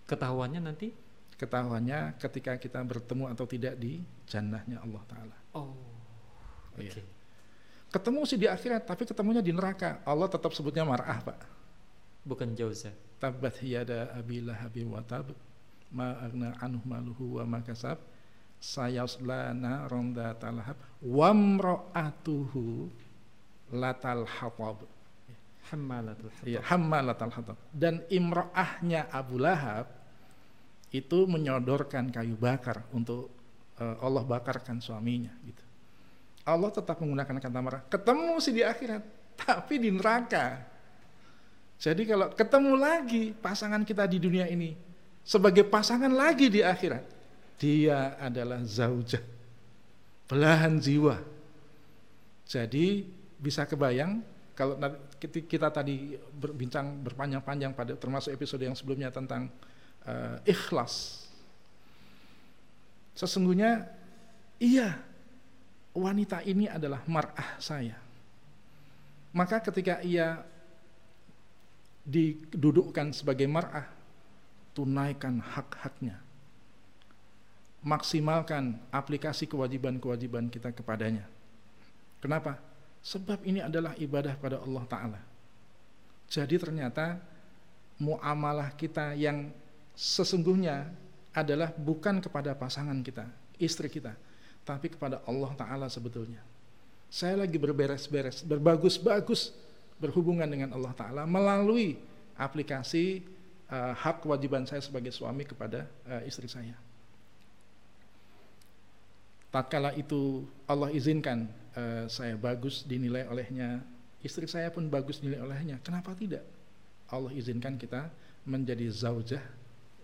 Ketahuannya 0.04 0.60
nanti? 0.60 0.92
Ketahuannya 1.40 2.20
ketika 2.20 2.60
kita 2.60 2.84
bertemu 2.84 3.32
atau 3.32 3.44
tidak 3.48 3.80
di 3.80 4.04
jannahnya 4.28 4.84
Allah 4.84 5.02
Ta'ala. 5.08 5.36
Oh, 5.56 5.72
iya. 6.76 6.92
oke. 6.92 7.00
Okay. 7.00 7.04
Ketemu 7.88 8.20
sih 8.28 8.36
di 8.36 8.44
akhirat, 8.44 8.84
tapi 8.84 9.08
ketemunya 9.08 9.40
di 9.40 9.48
neraka. 9.48 10.04
Allah 10.04 10.28
tetap 10.28 10.52
sebutnya 10.52 10.84
mar'ah, 10.84 11.24
Pak. 11.24 11.57
Bukan 12.24 12.54
jauza. 12.54 12.90
Tabat 13.18 13.58
hiyada 13.58 14.14
abilah 14.14 14.54
habi 14.54 14.86
wa 14.86 15.02
tab, 15.02 15.34
ma 15.90 16.14
agna 16.22 16.54
anuh 16.62 16.82
maluhu 16.86 17.42
wa 17.42 17.58
makasab, 17.58 17.98
sayaslana 18.62 19.90
ronda 19.90 20.38
talahab, 20.38 20.78
wamro'atuhu 21.02 22.86
latal 23.74 24.22
hatab 24.26 24.86
Hammalatul 25.68 26.32
hatab. 26.32 26.64
Hammalatul 26.64 27.34
hatab. 27.34 27.56
Dan 27.68 28.00
imro'ahnya 28.08 29.12
Abu 29.12 29.36
Lahab 29.36 29.84
itu 30.88 31.28
menyodorkan 31.28 32.08
kayu 32.08 32.32
bakar 32.40 32.88
untuk 32.96 33.28
uh, 33.76 34.00
Allah 34.00 34.24
bakarkan 34.24 34.80
suaminya 34.80 35.32
gitu. 35.44 35.64
Allah 36.48 36.72
tetap 36.72 36.96
menggunakan 37.04 37.36
kata 37.36 37.60
marah. 37.60 37.82
Ketemu 37.92 38.40
sih 38.40 38.56
di 38.56 38.64
akhirat, 38.64 39.04
tapi 39.36 39.76
di 39.76 39.92
neraka. 39.92 40.64
Jadi 41.78 42.02
kalau 42.10 42.26
ketemu 42.34 42.74
lagi 42.74 43.30
pasangan 43.38 43.86
kita 43.86 44.02
di 44.10 44.18
dunia 44.18 44.50
ini 44.50 44.74
sebagai 45.22 45.62
pasangan 45.62 46.10
lagi 46.10 46.50
di 46.50 46.58
akhirat, 46.58 47.06
dia 47.54 48.18
adalah 48.18 48.58
zaujah, 48.66 49.22
belahan 50.26 50.74
jiwa. 50.82 51.22
Jadi 52.48 53.06
bisa 53.38 53.62
kebayang 53.62 54.24
kalau 54.58 54.74
kita 55.22 55.70
tadi 55.70 56.18
berbincang 56.34 56.98
berpanjang-panjang 57.06 57.70
pada 57.78 57.94
termasuk 57.94 58.34
episode 58.34 58.66
yang 58.66 58.74
sebelumnya 58.74 59.14
tentang 59.14 59.46
uh, 60.02 60.42
ikhlas. 60.42 61.26
Sesungguhnya 63.14 63.86
iya 64.58 64.98
wanita 65.94 66.42
ini 66.42 66.66
adalah 66.66 67.06
mar'ah 67.06 67.54
saya. 67.62 67.94
Maka 69.30 69.62
ketika 69.62 70.02
ia 70.02 70.42
didudukkan 72.08 73.12
sebagai 73.12 73.44
mar'ah, 73.44 73.84
tunaikan 74.72 75.44
hak-haknya. 75.44 76.16
Maksimalkan 77.84 78.80
aplikasi 78.88 79.44
kewajiban-kewajiban 79.44 80.48
kita 80.48 80.72
kepadanya. 80.72 81.28
Kenapa? 82.18 82.58
Sebab 83.04 83.44
ini 83.46 83.62
adalah 83.62 83.94
ibadah 84.00 84.34
pada 84.40 84.58
Allah 84.58 84.84
Ta'ala. 84.88 85.20
Jadi 86.26 86.58
ternyata 86.58 87.20
muamalah 88.02 88.74
kita 88.74 89.14
yang 89.14 89.52
sesungguhnya 89.94 90.90
adalah 91.30 91.70
bukan 91.76 92.18
kepada 92.18 92.56
pasangan 92.58 92.98
kita. 93.04 93.28
istri 93.58 93.90
kita, 93.90 94.14
tapi 94.62 94.86
kepada 94.86 95.20
Allah 95.26 95.50
Ta'ala 95.58 95.86
sebetulnya. 95.90 96.40
Saya 97.10 97.42
lagi 97.42 97.58
berberes-beres, 97.58 98.46
berbagus-bagus 98.46 99.50
berhubungan 99.98 100.46
dengan 100.46 100.70
Allah 100.74 100.94
Ta'ala 100.94 101.22
melalui 101.26 101.98
aplikasi 102.38 103.22
uh, 103.70 103.94
hak 103.94 104.22
kewajiban 104.24 104.64
saya 104.64 104.78
sebagai 104.78 105.10
suami 105.10 105.42
kepada 105.42 105.86
uh, 106.06 106.22
istri 106.24 106.46
saya. 106.46 106.74
Tatkala 109.48 109.96
itu 109.96 110.44
Allah 110.68 110.92
izinkan 110.92 111.48
uh, 111.74 112.04
saya 112.06 112.36
bagus 112.36 112.84
dinilai 112.84 113.26
olehnya, 113.26 113.80
istri 114.22 114.46
saya 114.46 114.68
pun 114.70 114.86
bagus 114.86 115.18
dinilai 115.18 115.40
olehnya. 115.42 115.76
Kenapa 115.82 116.12
tidak? 116.14 116.44
Allah 117.08 117.32
izinkan 117.32 117.80
kita 117.80 118.12
menjadi 118.44 118.86
zaujah 118.92 119.40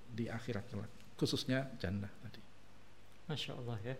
di 0.09 0.27
akhirat 0.27 0.65
kelak, 0.73 0.91
khususnya 1.21 1.69
janda 1.77 2.09
tadi. 2.25 2.41
Masya 3.29 3.53
Allah 3.57 3.79
ya. 3.85 3.97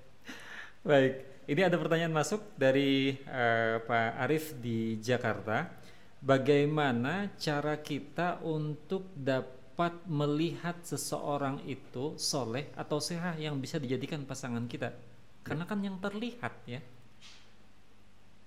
Baik, 0.85 1.13
ini 1.49 1.61
ada 1.65 1.77
pertanyaan 1.81 2.13
masuk 2.13 2.45
dari 2.61 3.17
uh, 3.25 3.81
Pak 3.85 4.11
Arif 4.21 4.53
di 4.61 5.01
Jakarta. 5.01 5.84
Bagaimana 6.25 7.37
cara 7.37 7.77
kita 7.77 8.41
untuk 8.41 9.13
dapat 9.13 9.93
melihat 10.09 10.81
seseorang 10.81 11.61
itu 11.69 12.17
soleh 12.17 12.73
atau 12.73 12.97
sehat 12.97 13.37
yang 13.37 13.61
bisa 13.61 13.77
dijadikan 13.77 14.25
pasangan 14.25 14.65
kita? 14.65 14.97
Karena 15.45 15.69
kan 15.69 15.85
yang 15.85 16.01
terlihat 16.01 16.55
ya. 16.65 16.81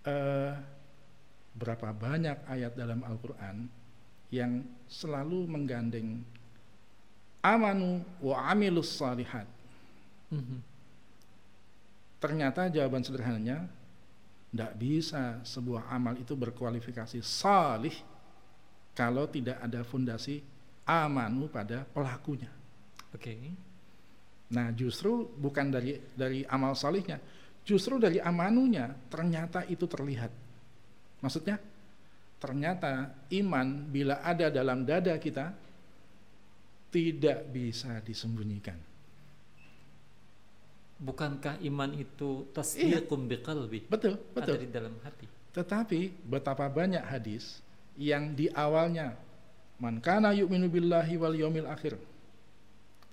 Uh, 0.08 0.58
berapa 1.54 1.94
banyak 1.94 2.50
ayat 2.50 2.74
dalam 2.74 3.06
Al-Quran 3.06 3.70
yang 4.34 4.66
selalu 4.90 5.46
menggandeng 5.46 6.26
amanu 7.46 8.02
wa 8.26 8.50
amilus 8.50 8.98
salihat. 8.98 9.46
Mm 10.34 10.42
-hmm 10.42 10.78
Ternyata 12.18 12.66
jawaban 12.74 13.06
sederhananya 13.06 13.70
tidak 14.58 14.74
bisa 14.74 15.38
sebuah 15.46 15.94
amal 15.94 16.18
itu 16.18 16.34
berkualifikasi 16.34 17.22
salih 17.22 17.94
kalau 18.98 19.30
tidak 19.30 19.62
ada 19.62 19.86
fondasi 19.86 20.42
amanu 20.82 21.46
pada 21.46 21.86
pelakunya. 21.86 22.50
Oke. 23.14 23.22
Okay. 23.22 23.40
Nah, 24.58 24.74
justru 24.74 25.30
bukan 25.30 25.70
dari 25.70 26.02
dari 26.18 26.42
amal 26.50 26.74
salihnya, 26.74 27.22
justru 27.62 28.02
dari 28.02 28.18
amanunya 28.18 28.90
ternyata 29.06 29.62
itu 29.70 29.86
terlihat. 29.86 30.34
Maksudnya, 31.22 31.62
ternyata 32.42 33.14
iman 33.38 33.86
bila 33.94 34.26
ada 34.26 34.50
dalam 34.50 34.82
dada 34.82 35.22
kita 35.22 35.54
tidak 36.90 37.46
bisa 37.54 38.02
disembunyikan. 38.02 38.97
Bukankah 40.98 41.62
iman 41.62 41.94
itu 41.94 42.50
tasdiqum 42.58 43.30
iya. 43.30 43.30
biqalbi? 43.38 43.80
Betul, 43.86 44.18
betul. 44.34 44.58
Ada 44.58 44.64
di 44.66 44.70
dalam 44.74 44.94
hati. 45.06 45.30
Tetapi 45.54 46.26
betapa 46.26 46.66
banyak 46.70 47.02
hadis 47.06 47.62
yang 47.98 48.34
di 48.34 48.50
awalnya 48.50 49.14
man 49.78 50.02
kana 50.02 50.34
yu'minu 50.34 50.70
billahi 50.70 51.14
wal 51.22 51.38
yaumil 51.38 51.70
akhir. 51.70 51.98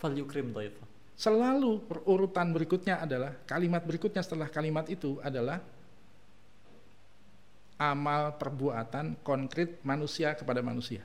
Fal 0.00 0.16
yukrim 0.16 0.52
dhaifa. 0.52 0.84
Selalu 1.14 1.84
urutan 2.08 2.50
berikutnya 2.50 2.98
adalah 2.98 3.38
kalimat 3.46 3.84
berikutnya 3.86 4.24
setelah 4.24 4.50
kalimat 4.50 4.88
itu 4.90 5.22
adalah 5.22 5.62
amal 7.78 8.34
perbuatan 8.34 9.22
konkret 9.22 9.82
manusia 9.86 10.34
kepada 10.34 10.64
manusia. 10.64 11.02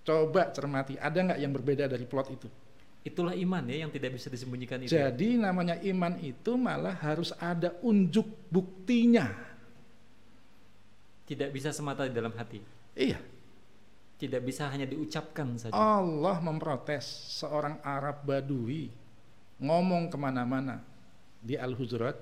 Coba 0.00 0.50
cermati, 0.50 0.98
ada 0.98 1.14
nggak 1.14 1.40
yang 1.40 1.52
berbeda 1.54 1.84
dari 1.86 2.08
plot 2.08 2.28
itu? 2.32 2.48
Itulah 3.00 3.32
iman 3.32 3.64
ya 3.64 3.88
yang 3.88 3.90
tidak 3.92 4.20
bisa 4.20 4.28
disembunyikan 4.28 4.84
itu. 4.84 4.92
Jadi 4.92 5.40
namanya 5.40 5.80
iman 5.80 6.20
itu 6.20 6.52
malah 6.60 6.92
harus 7.00 7.32
ada 7.40 7.72
unjuk 7.80 8.28
buktinya. 8.52 9.24
Tidak 11.24 11.48
bisa 11.48 11.72
semata 11.72 12.04
di 12.04 12.12
dalam 12.12 12.36
hati. 12.36 12.60
Iya. 12.92 13.16
Tidak 14.20 14.42
bisa 14.44 14.68
hanya 14.68 14.84
diucapkan 14.84 15.56
saja. 15.56 15.72
Allah 15.72 16.36
memprotes 16.44 17.08
seorang 17.40 17.80
Arab 17.80 18.20
Badui 18.28 18.92
ngomong 19.64 20.12
ke 20.12 20.16
mana-mana 20.20 20.84
di 21.40 21.56
Al-Hujurat 21.56 22.20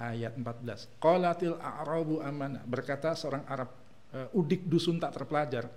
ayat 0.00 0.32
14. 0.32 0.96
Qalatil 0.96 1.60
a'rabu 1.60 2.24
amana. 2.24 2.64
Berkata 2.64 3.12
seorang 3.12 3.44
Arab 3.44 3.68
uh, 4.16 4.32
udik 4.32 4.64
dusun 4.64 4.96
tak 4.96 5.12
terpelajar. 5.12 5.68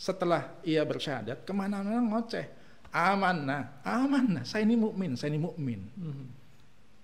Setelah 0.00 0.64
ia 0.64 0.80
bersyahadat 0.80 1.44
ke 1.44 1.52
mana-mana 1.52 2.00
ngoceh 2.00 2.65
amanah, 2.92 3.82
amanah. 3.82 4.44
Saya 4.46 4.66
ini 4.66 4.78
mukmin, 4.78 5.14
saya 5.18 5.34
ini 5.34 5.40
mukmin. 5.42 5.80
Hmm. 5.98 6.26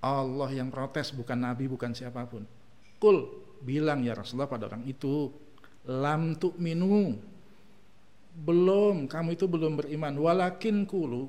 Allah 0.03 0.51
yang 0.51 0.69
protes 0.69 1.15
bukan 1.15 1.39
nabi, 1.39 1.71
bukan 1.71 1.95
siapa 1.95 2.27
pun. 2.27 2.43
Kul 2.99 3.31
bilang 3.63 4.03
ya 4.03 4.19
Rasulullah 4.19 4.51
pada 4.51 4.67
orang 4.67 4.83
itu, 4.87 5.31
lam 5.87 6.35
minu 6.59 7.19
Belum, 8.33 9.05
kamu 9.05 9.37
itu 9.37 9.45
belum 9.45 9.77
beriman. 9.77 10.17
Walakin 10.17 10.89
kulu, 10.89 11.29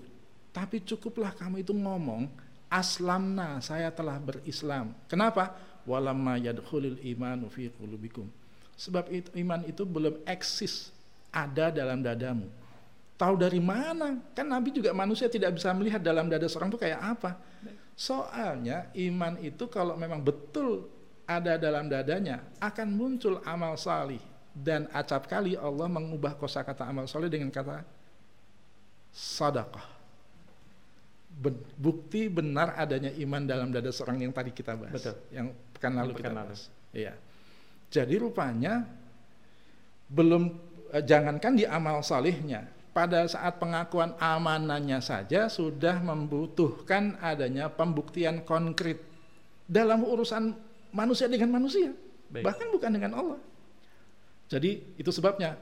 tapi 0.55 0.79
cukuplah 0.87 1.35
kamu 1.35 1.59
itu 1.59 1.75
ngomong, 1.75 2.31
aslamna, 2.71 3.59
saya 3.59 3.91
telah 3.91 4.15
berislam. 4.23 4.95
Kenapa? 5.11 5.51
Walamma 5.83 6.39
yadkhulul 6.39 7.03
imanu 7.03 7.51
fi 7.51 7.67
qulubikum. 7.75 8.23
Sebab 8.79 9.11
itu, 9.11 9.29
iman 9.35 9.67
itu 9.67 9.83
belum 9.83 10.23
eksis 10.23 10.95
ada 11.27 11.67
dalam 11.75 11.99
dadamu 11.99 12.47
Tahu 13.23 13.39
dari 13.39 13.63
mana? 13.63 14.19
Kan 14.35 14.51
Nabi 14.51 14.75
juga 14.75 14.91
manusia 14.91 15.31
tidak 15.31 15.55
bisa 15.55 15.71
melihat 15.71 16.03
dalam 16.03 16.27
dada 16.27 16.43
seorang 16.43 16.67
itu 16.67 16.75
kayak 16.75 16.99
apa. 16.99 17.39
Soalnya 17.95 18.91
iman 18.99 19.39
itu 19.39 19.63
kalau 19.71 19.95
memang 19.95 20.19
betul 20.19 20.91
ada 21.23 21.55
dalam 21.55 21.87
dadanya 21.87 22.43
akan 22.59 22.87
muncul 22.91 23.39
amal 23.47 23.79
salih 23.79 24.19
dan 24.51 24.91
acap 24.91 25.31
kali 25.31 25.55
Allah 25.55 25.87
mengubah 25.87 26.35
kosakata 26.35 26.83
amal 26.83 27.07
salih 27.07 27.31
dengan 27.31 27.47
kata 27.47 27.87
sadaqah. 29.15 29.87
Bukti 31.79 32.27
benar 32.27 32.75
adanya 32.75 33.09
iman 33.23 33.47
dalam 33.47 33.71
dada 33.71 33.87
seorang 33.87 34.19
yang 34.19 34.35
tadi 34.35 34.51
kita 34.51 34.75
bahas. 34.75 34.99
Betul. 34.99 35.15
Yang 35.31 35.47
pekan 35.71 35.95
lalu 35.95 36.11
kita 36.19 36.29
bahas. 36.35 36.67
Iya. 36.91 37.15
Jadi 37.87 38.19
rupanya 38.19 38.83
belum 40.11 40.43
eh, 40.91 41.03
jangankan 41.07 41.53
di 41.55 41.63
amal 41.63 42.03
salihnya, 42.03 42.72
pada 42.93 43.25
saat 43.25 43.57
pengakuan 43.57 44.13
amanannya 44.21 45.01
saja 45.01 45.49
sudah 45.49 45.97
membutuhkan 45.99 47.17
adanya 47.19 47.67
pembuktian 47.67 48.45
konkret 48.45 49.01
dalam 49.65 50.05
urusan 50.05 50.53
manusia 50.93 51.25
dengan 51.25 51.57
manusia, 51.57 51.89
Baik. 52.29 52.45
bahkan 52.45 52.69
bukan 52.69 52.91
dengan 52.93 53.11
Allah. 53.17 53.39
Jadi 54.45 54.93
itu 55.01 55.09
sebabnya 55.09 55.57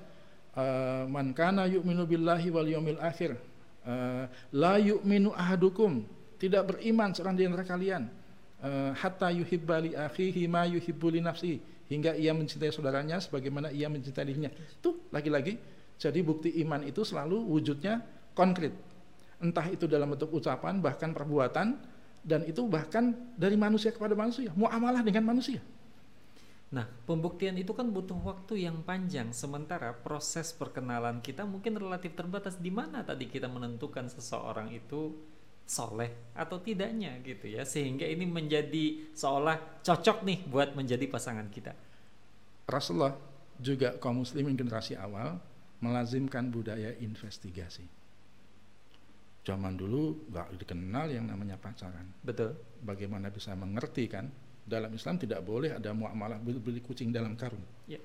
uh, 0.60 1.08
man 1.08 1.32
kana 1.32 1.64
yu'minu 1.72 2.04
billahi 2.04 2.52
wal 2.52 2.68
yawmil 2.68 3.00
akhir 3.00 3.40
uh, 3.88 4.28
la 4.52 4.76
yu'minu 4.76 5.32
ahadukum 5.32 6.04
tidak 6.36 6.76
beriman 6.76 7.16
seorang 7.16 7.40
di 7.40 7.48
antara 7.48 7.64
kalian 7.64 8.12
uh, 8.60 8.92
hatta 8.92 9.32
yuhibba 9.32 9.80
li 9.80 9.96
akhihi 9.96 10.52
ma 10.52 10.68
yuhibbu 10.68 11.08
li 11.08 11.24
nafsi 11.24 11.64
hingga 11.88 12.20
ia 12.20 12.36
mencintai 12.36 12.72
saudaranya 12.76 13.24
sebagaimana 13.24 13.72
ia 13.72 13.88
mencintai 13.88 14.28
dirinya. 14.28 14.52
Tuh 14.84 15.08
lagi-lagi 15.12 15.56
jadi 16.02 16.26
bukti 16.26 16.50
iman 16.66 16.82
itu 16.82 17.06
selalu 17.06 17.38
wujudnya 17.46 18.02
konkret. 18.34 18.74
Entah 19.38 19.70
itu 19.70 19.86
dalam 19.86 20.10
bentuk 20.10 20.34
ucapan, 20.34 20.82
bahkan 20.82 21.14
perbuatan, 21.14 21.78
dan 22.26 22.42
itu 22.50 22.66
bahkan 22.66 23.14
dari 23.38 23.54
manusia 23.54 23.94
kepada 23.94 24.18
manusia, 24.18 24.50
muamalah 24.58 25.06
dengan 25.06 25.30
manusia. 25.30 25.62
Nah, 26.74 26.90
pembuktian 27.06 27.54
itu 27.62 27.78
kan 27.78 27.86
butuh 27.94 28.18
waktu 28.18 28.66
yang 28.66 28.82
panjang, 28.82 29.30
sementara 29.30 29.94
proses 29.94 30.50
perkenalan 30.58 31.22
kita 31.22 31.46
mungkin 31.46 31.78
relatif 31.78 32.18
terbatas. 32.18 32.58
Di 32.58 32.74
mana 32.74 33.06
tadi 33.06 33.30
kita 33.30 33.46
menentukan 33.46 34.10
seseorang 34.10 34.74
itu 34.74 35.14
soleh 35.70 36.34
atau 36.34 36.58
tidaknya 36.58 37.22
gitu 37.22 37.46
ya, 37.46 37.62
sehingga 37.62 38.10
ini 38.10 38.26
menjadi 38.26 39.14
seolah 39.14 39.86
cocok 39.86 40.26
nih 40.26 40.40
buat 40.50 40.74
menjadi 40.74 41.06
pasangan 41.06 41.46
kita. 41.54 41.78
Rasulullah 42.66 43.14
juga 43.62 43.94
kaum 44.02 44.26
muslimin 44.26 44.58
generasi 44.58 44.98
awal 44.98 45.51
melazimkan 45.82 46.48
budaya 46.54 46.94
investigasi. 47.02 47.84
Zaman 49.42 49.74
dulu 49.74 50.30
nggak 50.30 50.62
dikenal 50.62 51.10
yang 51.10 51.26
namanya 51.26 51.58
pacaran. 51.58 52.06
Betul. 52.22 52.54
Bagaimana 52.86 53.34
bisa 53.34 53.58
mengerti 53.58 54.06
kan? 54.06 54.30
Dalam 54.62 54.94
Islam 54.94 55.18
tidak 55.18 55.42
boleh 55.42 55.74
ada 55.82 55.90
muamalah 55.92 56.38
beli 56.38 56.80
kucing 56.86 57.10
dalam 57.10 57.34
karung. 57.34 57.66
Ya. 57.90 57.98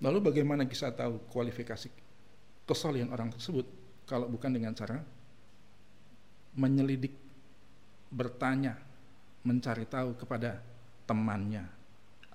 Lalu 0.00 0.30
bagaimana 0.30 0.62
bisa 0.62 0.88
tahu 0.94 1.18
kualifikasi 1.28 1.90
kesalahan 2.64 3.10
orang 3.10 3.34
tersebut 3.34 3.66
kalau 4.06 4.30
bukan 4.30 4.54
dengan 4.54 4.70
cara 4.72 5.02
menyelidik, 6.54 7.14
bertanya, 8.10 8.78
mencari 9.46 9.86
tahu 9.86 10.18
kepada 10.18 10.58
temannya, 11.06 11.66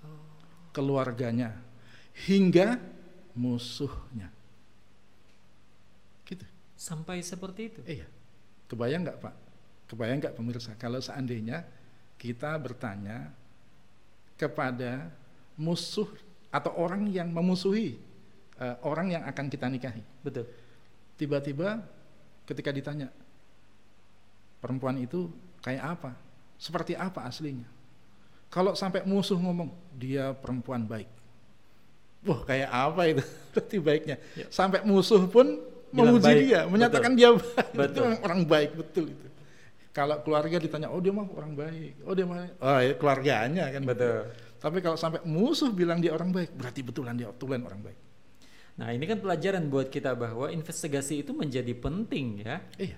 oh. 0.04 0.24
keluarganya, 0.72 1.56
hingga 2.28 2.80
musuhnya. 3.36 4.35
Sampai 6.76 7.24
seperti 7.24 7.62
itu? 7.72 7.82
Iya. 7.88 8.08
Kebayang 8.68 9.08
nggak 9.08 9.20
Pak? 9.24 9.34
Kebayang 9.88 10.20
nggak 10.20 10.36
pemirsa 10.36 10.72
kalau 10.76 11.00
seandainya 11.00 11.64
kita 12.20 12.56
bertanya 12.60 13.32
kepada 14.36 15.08
musuh 15.56 16.08
atau 16.52 16.72
orang 16.76 17.08
yang 17.12 17.32
memusuhi 17.32 18.00
uh, 18.60 18.76
orang 18.84 19.16
yang 19.16 19.24
akan 19.28 19.48
kita 19.48 19.68
nikahi. 19.68 20.04
Betul. 20.24 20.48
Tiba-tiba 21.16 21.80
ketika 22.44 22.72
ditanya 22.72 23.08
perempuan 24.60 25.00
itu 25.00 25.32
kayak 25.64 26.00
apa? 26.00 26.12
Seperti 26.60 26.96
apa 26.96 27.28
aslinya? 27.28 27.68
Kalau 28.52 28.72
sampai 28.72 29.04
musuh 29.04 29.36
ngomong 29.36 29.72
dia 29.96 30.32
perempuan 30.32 30.88
baik. 30.88 31.12
Wah, 32.26 32.42
kayak 32.48 32.72
apa 32.72 33.02
itu? 33.12 33.24
Berarti 33.52 33.78
baiknya. 33.80 34.18
Ya. 34.34 34.48
Sampai 34.50 34.82
musuh 34.88 35.28
pun 35.28 35.60
memuji 35.96 36.28
baik. 36.28 36.44
dia, 36.44 36.62
menyatakan 36.68 37.12
betul. 37.16 37.20
dia 37.20 37.30
baik. 37.32 37.72
Betul. 37.74 38.06
Itu 38.12 38.24
orang 38.28 38.42
baik 38.44 38.72
betul 38.76 39.06
itu. 39.10 39.28
Kalau 39.96 40.16
keluarga 40.28 40.60
ditanya, 40.60 40.92
oh 40.92 41.00
dia 41.00 41.16
mah 41.16 41.24
orang 41.32 41.56
baik, 41.56 42.04
oh 42.04 42.12
dia 42.12 42.28
mah, 42.28 42.52
oh 42.60 42.80
ya 42.84 42.94
keluarganya 43.00 43.66
kan. 43.72 43.82
Betul. 43.88 44.28
Tapi 44.60 44.78
kalau 44.84 44.98
sampai 45.00 45.24
musuh 45.24 45.72
bilang 45.72 46.04
dia 46.04 46.12
orang 46.12 46.36
baik, 46.36 46.52
berarti 46.52 46.84
betulan 46.84 47.16
dia 47.16 47.32
betulan 47.32 47.64
orang 47.64 47.80
baik. 47.80 48.00
Nah 48.76 48.92
ini 48.92 49.08
kan 49.08 49.24
pelajaran 49.24 49.72
buat 49.72 49.88
kita 49.88 50.20
bahwa 50.20 50.52
investigasi 50.52 51.24
itu 51.24 51.32
menjadi 51.32 51.72
penting 51.80 52.44
ya. 52.44 52.60
Iya. 52.76 52.98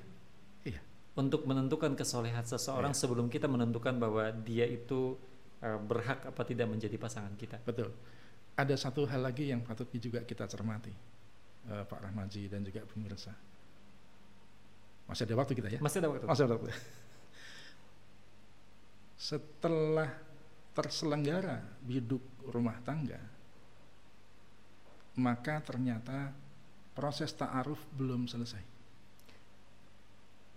Iya. 0.66 0.82
Untuk 1.14 1.46
menentukan 1.46 1.94
kesolehan 1.94 2.42
seseorang 2.50 2.98
iya. 2.98 3.00
sebelum 3.00 3.30
kita 3.30 3.46
menentukan 3.46 3.94
bahwa 4.02 4.34
dia 4.42 4.66
itu 4.66 5.14
uh, 5.62 5.80
berhak 5.82 6.34
apa 6.34 6.42
tidak 6.46 6.66
menjadi 6.66 6.98
pasangan 6.98 7.34
kita. 7.38 7.62
Betul. 7.62 7.94
Ada 8.58 8.74
satu 8.74 9.06
hal 9.06 9.22
lagi 9.22 9.54
yang 9.54 9.62
patut 9.62 9.86
juga 9.94 10.26
kita 10.26 10.50
cermati, 10.50 10.90
uh, 11.70 11.84
Pak 11.86 12.00
Rahmaji 12.04 12.50
dan 12.52 12.64
juga 12.64 12.84
pemirsa 12.88 13.36
masih 15.08 15.24
ada 15.24 15.36
waktu 15.40 15.54
kita 15.56 15.68
ya? 15.72 15.80
Masih 15.80 16.04
ada 16.04 16.12
waktu. 16.12 16.26
Masih 16.28 16.44
ada 16.44 16.54
waktu. 16.60 16.70
Setelah 19.18 20.12
terselenggara 20.76 21.64
biduk 21.82 22.22
rumah 22.52 22.76
tangga, 22.84 23.18
maka 25.18 25.64
ternyata 25.64 26.36
proses 26.94 27.32
ta'aruf 27.34 27.80
belum 27.96 28.28
selesai. 28.28 28.62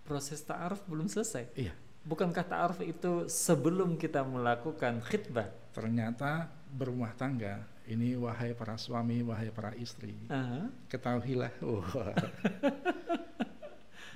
Proses 0.05 0.43
ta'aruf 0.43 0.83
belum 0.85 1.07
selesai? 1.07 1.55
Iya. 1.55 1.73
Bukankah 2.03 2.43
ta'aruf 2.43 2.83
itu 2.83 3.31
sebelum 3.31 3.95
kita 3.95 4.21
melakukan 4.27 4.99
khidbah? 4.99 5.47
Ternyata 5.71 6.51
berumah 6.75 7.15
tangga 7.15 7.63
ini 7.89 8.13
wahai 8.19 8.53
para 8.53 8.77
suami, 8.77 9.25
wahai 9.25 9.49
para 9.49 9.73
istri, 9.77 10.13
uh 10.29 10.35
-huh. 10.35 10.65
ketahuilah, 10.91 11.53
oh, 11.65 11.85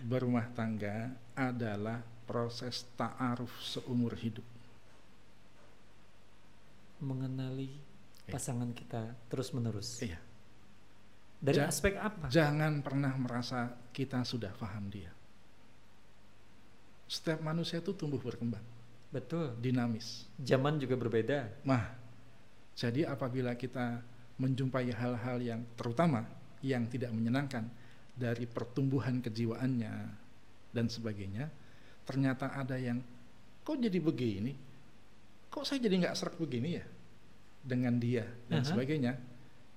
berumah 0.05 0.45
tangga 0.53 1.09
adalah 1.33 2.03
proses 2.25 2.85
ta'aruf 2.93 3.51
seumur 3.61 4.13
hidup. 4.13 4.45
Mengenali 7.01 7.69
iya. 8.25 8.33
pasangan 8.33 8.69
kita 8.73 9.17
terus-menerus. 9.29 10.01
Iya. 10.01 10.19
Dari 11.41 11.61
ja 11.61 11.69
aspek 11.69 11.93
apa? 11.99 12.25
Jangan 12.31 12.81
pernah 12.81 13.13
merasa 13.17 13.69
kita 13.93 14.25
sudah 14.25 14.53
paham 14.55 14.89
dia. 14.89 15.11
Setiap 17.05 17.41
manusia 17.45 17.77
itu 17.77 17.93
tumbuh 17.93 18.17
berkembang. 18.17 18.63
Betul. 19.13 19.53
Dinamis. 19.61 20.25
Zaman 20.41 20.81
juga 20.81 20.97
berbeda. 20.97 21.61
Nah, 21.61 22.04
jadi 22.75 23.07
apabila 23.07 23.55
kita 23.55 24.03
menjumpai 24.35 24.91
hal-hal 24.91 25.37
yang 25.39 25.63
terutama 25.79 26.27
yang 26.59 26.83
tidak 26.91 27.13
menyenangkan, 27.15 27.71
dari 28.15 28.47
pertumbuhan 28.47 29.19
kejiwaannya 29.19 29.93
dan 30.71 30.87
sebagainya 30.87 31.51
ternyata 32.07 32.55
ada 32.55 32.79
yang 32.79 33.03
kok 33.59 33.75
jadi 33.75 33.99
begini 33.99 34.55
kok 35.51 35.67
saya 35.67 35.83
jadi 35.83 36.07
nggak 36.07 36.15
serak 36.15 36.39
begini 36.39 36.79
ya 36.79 36.85
dengan 37.59 37.99
dia 37.99 38.23
dan 38.47 38.59
uh 38.59 38.63
-huh. 38.63 38.71
sebagainya 38.71 39.13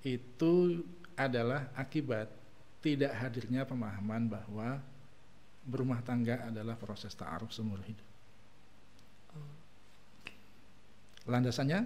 itu 0.07 0.83
adalah 1.19 1.75
akibat 1.75 2.31
tidak 2.79 3.11
hadirnya 3.11 3.67
pemahaman 3.67 4.31
bahwa 4.31 4.79
berumah 5.67 5.99
tangga 5.99 6.47
adalah 6.47 6.79
proses 6.79 7.11
ta'aruf 7.11 7.51
seumur 7.51 7.83
hidup. 7.83 8.07
Oh. 9.35 9.51
Landasannya 11.27 11.83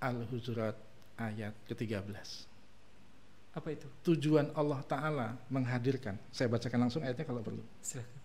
Al-Hujurat 0.00 0.76
ayat 1.20 1.52
ke-13. 1.68 2.48
Apa 3.52 3.68
itu? 3.74 3.88
Tujuan 4.06 4.54
Allah 4.56 4.80
Ta'ala 4.86 5.28
menghadirkan. 5.52 6.16
Saya 6.32 6.48
bacakan 6.48 6.88
langsung 6.88 7.02
ayatnya 7.04 7.26
kalau 7.28 7.44
perlu. 7.44 7.60
Silahkan. 7.84 8.20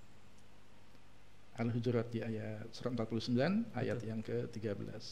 Al-Hujurat 1.56 2.08
di 2.12 2.20
ayat 2.20 2.68
surat 2.76 2.96
49 2.96 3.32
Betul. 3.32 3.52
ayat 3.76 4.00
yang 4.04 4.20
ke-13. 4.20 5.04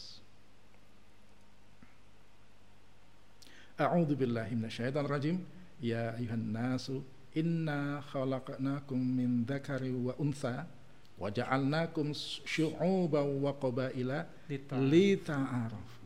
A'udzu 3.79 4.13
billahi 4.13 4.53
minasyaitonir 4.53 5.09
rajim. 5.09 5.37
Ya 5.81 6.13
ayuhan 6.15 6.53
nasu 6.53 7.01
inna 7.33 7.99
khalaqnakum 8.13 8.99
min 8.99 9.43
dzakari 9.43 9.89
wa 9.91 10.13
untha 10.21 10.69
wa 11.17 11.27
ja'alnakum 11.27 12.13
syu'uban 12.45 13.41
wa 13.41 13.51
qabaila 13.57 14.29
lita'arafu. 14.77 16.02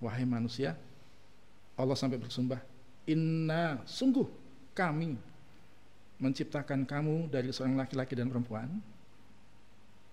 Wahai 0.00 0.24
manusia, 0.24 0.74
Allah 1.76 1.96
sampai 1.96 2.16
bersumpah 2.16 2.60
Inna 3.08 3.84
sungguh 3.84 4.24
kami 4.72 5.16
menciptakan 6.20 6.84
kamu 6.84 7.32
dari 7.32 7.48
seorang 7.48 7.80
laki-laki 7.80 8.12
dan 8.12 8.28
perempuan 8.28 8.68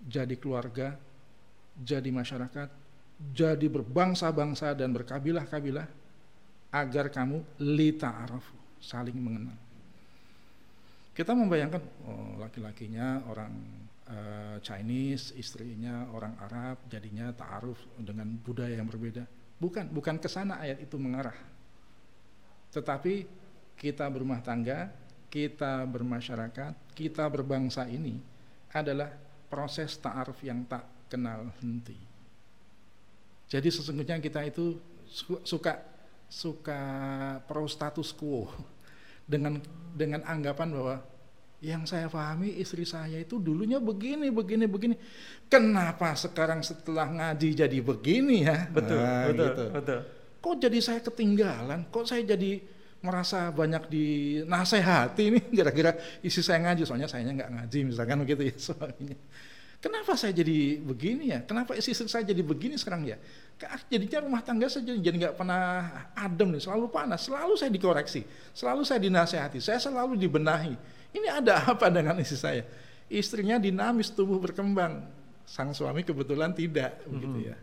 jadi 0.04 0.38
keluarga, 0.38 0.94
jadi 1.74 2.06
masyarakat, 2.08 2.68
jadi 3.34 3.66
berbangsa-bangsa 3.66 4.78
dan 4.78 4.94
berkabilah-kabilah 4.94 5.88
agar 6.70 7.10
kamu 7.10 7.42
lita 7.58 8.12
arafu 8.12 8.54
saling 8.78 9.18
mengenal. 9.18 9.58
Kita 11.16 11.34
membayangkan 11.34 11.82
oh, 12.06 12.38
laki-lakinya 12.38 13.26
orang 13.26 13.50
uh, 14.06 14.56
Chinese, 14.62 15.34
istrinya 15.34 16.06
orang 16.14 16.38
Arab, 16.38 16.86
jadinya 16.86 17.34
ta'aruf 17.34 17.78
dengan 17.98 18.38
budaya 18.38 18.78
yang 18.78 18.86
berbeda. 18.86 19.26
Bukan, 19.58 19.90
bukan 19.90 20.16
ke 20.22 20.30
sana 20.30 20.62
ayat 20.62 20.78
itu 20.78 20.94
mengarah. 20.98 21.34
Tetapi 22.70 23.26
kita 23.74 24.06
berumah 24.06 24.38
tangga, 24.38 24.90
kita 25.28 25.82
bermasyarakat, 25.86 26.94
kita 26.94 27.26
berbangsa 27.26 27.90
ini 27.90 28.22
adalah 28.70 29.10
proses 29.50 29.98
ta'aruf 29.98 30.38
yang 30.46 30.62
tak 30.68 30.84
kenal 31.08 31.50
henti. 31.58 31.96
Jadi 33.48 33.68
sesungguhnya 33.72 34.20
kita 34.20 34.44
itu 34.44 34.76
suka 35.42 35.80
suka 36.28 36.80
pro 37.48 37.64
status 37.64 38.12
quo 38.12 38.52
dengan 39.24 39.56
dengan 39.96 40.20
anggapan 40.28 40.68
bahwa 40.68 40.96
yang 41.58 41.82
saya 41.90 42.06
pahami 42.06 42.54
istri 42.62 42.86
saya 42.86 43.18
itu 43.18 43.42
dulunya 43.42 43.82
begini 43.82 44.30
begini 44.30 44.70
begini. 44.70 44.94
Kenapa 45.50 46.14
sekarang 46.14 46.62
setelah 46.62 47.10
ngaji 47.10 47.48
jadi 47.66 47.78
begini 47.82 48.46
ya? 48.46 48.70
Betul 48.70 48.98
nah, 49.02 49.26
betul 49.26 49.46
gitu. 49.50 49.64
betul. 49.74 50.00
Kok 50.38 50.54
jadi 50.62 50.78
saya 50.78 51.00
ketinggalan? 51.02 51.90
Kok 51.90 52.04
saya 52.06 52.22
jadi 52.22 52.62
merasa 53.02 53.50
banyak 53.50 53.90
dinasehati 53.90 55.22
ini 55.34 55.40
kira-kira 55.58 55.98
isi 56.22 56.46
saya 56.46 56.62
ngaji? 56.62 56.86
Soalnya 56.86 57.10
saya 57.10 57.26
nggak 57.26 57.50
ngaji 57.50 57.78
misalkan 57.90 58.22
begitu 58.22 58.42
ya 58.46 58.54
suaminya 58.70 59.18
kenapa 59.78 60.14
saya 60.18 60.34
jadi 60.34 60.78
begini 60.82 61.34
ya? 61.34 61.42
Kenapa 61.46 61.74
isi 61.74 61.94
saya 61.94 62.22
jadi 62.22 62.42
begini 62.42 62.74
sekarang 62.78 63.06
ya? 63.06 63.18
Jadinya 63.90 64.26
rumah 64.26 64.42
tangga 64.46 64.70
saya 64.70 64.86
jadi 64.86 65.26
nggak 65.26 65.34
pernah 65.34 65.90
adem 66.14 66.54
nih 66.54 66.62
selalu 66.62 66.86
panas. 66.90 67.26
Selalu 67.26 67.54
saya 67.58 67.70
dikoreksi 67.74 68.22
selalu 68.54 68.82
saya 68.86 69.02
dinasehati 69.02 69.58
saya 69.58 69.78
selalu 69.82 70.14
dibenahi 70.18 70.97
ini 71.18 71.28
ada 71.28 71.66
apa 71.74 71.90
dengan 71.90 72.16
isi 72.22 72.38
saya? 72.38 72.62
Istrinya 73.08 73.58
dinamis 73.58 74.12
tubuh 74.12 74.38
berkembang. 74.38 75.04
Sang 75.48 75.72
suami 75.72 76.04
kebetulan 76.04 76.52
tidak 76.52 77.02
begitu 77.08 77.52
ya. 77.52 77.56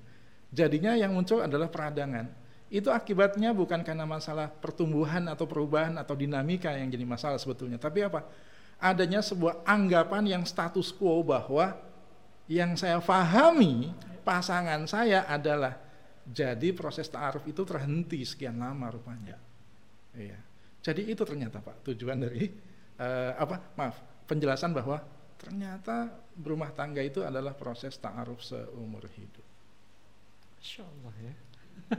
Jadinya 0.49 0.97
yang 0.97 1.13
muncul 1.13 1.43
adalah 1.43 1.69
peradangan. 1.69 2.31
Itu 2.65 2.89
akibatnya 2.89 3.53
bukan 3.53 3.85
karena 3.85 4.09
masalah 4.09 4.49
pertumbuhan 4.49 5.29
atau 5.29 5.45
perubahan 5.45 5.93
atau 6.01 6.17
dinamika 6.17 6.73
yang 6.73 6.89
jadi 6.89 7.05
masalah 7.05 7.37
sebetulnya, 7.37 7.77
tapi 7.77 8.01
apa? 8.01 8.25
Adanya 8.81 9.21
sebuah 9.21 9.63
anggapan 9.63 10.25
yang 10.25 10.43
status 10.43 10.89
quo 10.91 11.21
bahwa 11.21 11.77
yang 12.49 12.73
saya 12.73 12.97
pahami 12.97 13.93
pasangan 14.25 14.81
saya 14.89 15.29
adalah 15.29 15.77
jadi 16.25 16.73
proses 16.73 17.05
ta'aruf 17.05 17.45
itu 17.45 17.61
terhenti 17.61 18.25
sekian 18.25 18.57
lama 18.57 18.89
rupanya. 18.89 19.37
Iya. 20.17 20.41
Jadi 20.81 21.05
itu 21.13 21.21
ternyata 21.21 21.61
Pak 21.61 21.85
tujuan 21.85 22.17
dari 22.17 22.49
uh, 22.99 23.31
apa? 23.39 23.55
Maaf, 23.75 23.95
penjelasan 24.29 24.71
bahwa 24.71 25.03
ternyata 25.39 26.11
berumah 26.35 26.71
tangga 26.73 27.03
itu 27.03 27.23
adalah 27.23 27.55
proses 27.55 27.95
ta'aruf 27.99 28.43
seumur 28.43 29.05
hidup. 29.15 29.45
Insya 30.59 30.83
Allah 30.83 31.15
ya. 31.21 31.33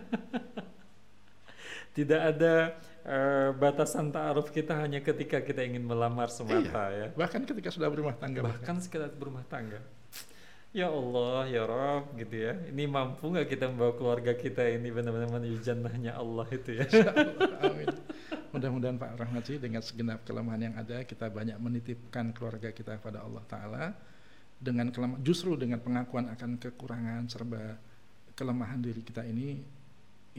Tidak 1.97 2.21
ada 2.21 2.77
uh, 3.09 3.51
batasan 3.57 4.13
ta'aruf 4.13 4.53
kita 4.53 4.77
hanya 4.77 5.01
ketika 5.01 5.41
kita 5.41 5.65
ingin 5.65 5.81
melamar 5.81 6.29
semata 6.29 6.93
iya, 6.93 7.09
ya. 7.09 7.17
Bahkan 7.17 7.49
ketika 7.49 7.73
sudah 7.73 7.89
berumah 7.89 8.21
tangga. 8.21 8.45
Bahkan 8.45 8.85
sekedar 8.85 9.09
berumah 9.17 9.49
tangga. 9.49 9.81
Ya 10.77 10.93
Allah, 10.93 11.49
ya 11.49 11.65
Rob, 11.65 12.13
gitu 12.21 12.37
ya. 12.37 12.53
Ini 12.69 12.85
mampu 12.85 13.33
nggak 13.33 13.49
kita 13.49 13.73
membawa 13.73 13.97
keluarga 13.97 14.37
kita 14.37 14.61
ini 14.69 14.93
benar-benar 14.93 15.33
menuju 15.33 15.65
jannahnya 15.65 16.21
Allah 16.21 16.45
itu 16.53 16.77
ya. 16.77 16.85
Amin. 17.65 17.89
Mudah-mudahan 18.57 18.97
Pak 18.97 19.21
Rahmati 19.21 19.61
dengan 19.61 19.85
segenap 19.85 20.25
kelemahan 20.25 20.73
yang 20.73 20.75
ada 20.81 21.05
kita 21.05 21.29
banyak 21.29 21.61
menitipkan 21.61 22.33
keluarga 22.33 22.73
kita 22.73 22.97
kepada 22.97 23.21
Allah 23.21 23.45
Taala. 23.45 23.85
Dengan 24.57 24.89
kelemahan, 24.89 25.21
justru 25.21 25.61
dengan 25.61 25.77
pengakuan 25.77 26.33
akan 26.33 26.57
kekurangan 26.57 27.29
serba 27.29 27.77
kelemahan 28.33 28.81
diri 28.81 29.05
kita 29.05 29.29
ini 29.29 29.61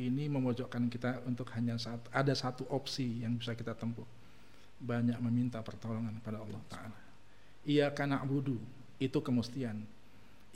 ini 0.02 0.26
memojokkan 0.34 0.90
kita 0.90 1.30
untuk 1.30 1.54
hanya 1.54 1.78
saat 1.78 2.02
ada 2.10 2.34
satu 2.34 2.66
opsi 2.74 3.22
yang 3.22 3.38
bisa 3.38 3.54
kita 3.54 3.78
tempuh. 3.78 4.10
Banyak 4.82 5.22
meminta 5.22 5.62
pertolongan 5.62 6.18
kepada 6.18 6.42
Allah 6.42 6.62
Taala. 6.74 7.00
Ia 7.70 7.94
karena 7.94 8.18
abudu 8.18 8.58
itu 8.98 9.22
kemustian. 9.22 9.86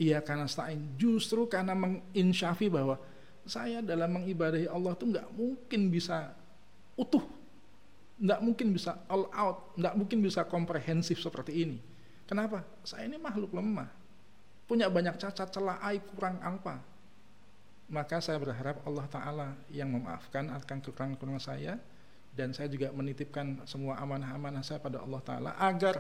Iya 0.02 0.18
karena 0.26 0.50
stain 0.50 0.98
justru 0.98 1.46
karena 1.46 1.78
menginsyafi 1.78 2.74
bahwa 2.74 2.98
saya 3.46 3.86
dalam 3.86 4.18
mengibadahi 4.18 4.66
Allah 4.66 4.98
tuh 4.98 5.14
nggak 5.14 5.30
mungkin 5.38 5.94
bisa 5.94 6.34
utuh, 6.98 7.41
nggak 8.22 8.40
mungkin 8.46 8.70
bisa 8.70 9.02
all 9.10 9.26
out, 9.34 9.74
nggak 9.76 9.98
mungkin 9.98 10.22
bisa 10.22 10.46
komprehensif 10.46 11.18
seperti 11.18 11.66
ini. 11.66 11.78
Kenapa? 12.30 12.62
Saya 12.86 13.10
ini 13.10 13.18
makhluk 13.18 13.50
lemah, 13.52 13.90
punya 14.70 14.88
banyak 14.88 15.18
cacat 15.18 15.50
celah 15.50 15.82
aib 15.90 16.06
kurang 16.14 16.38
apa. 16.40 16.80
Maka 17.92 18.24
saya 18.24 18.40
berharap 18.40 18.80
Allah 18.88 19.06
Taala 19.12 19.48
yang 19.68 19.92
memaafkan 19.92 20.48
akan 20.48 20.78
kekurangan-kekurangan 20.80 21.44
saya 21.44 21.76
dan 22.32 22.56
saya 22.56 22.72
juga 22.72 22.88
menitipkan 22.96 23.68
semua 23.68 24.00
amanah-amanah 24.00 24.64
saya 24.64 24.80
pada 24.80 25.04
Allah 25.04 25.20
Taala 25.20 25.52
agar 25.60 26.00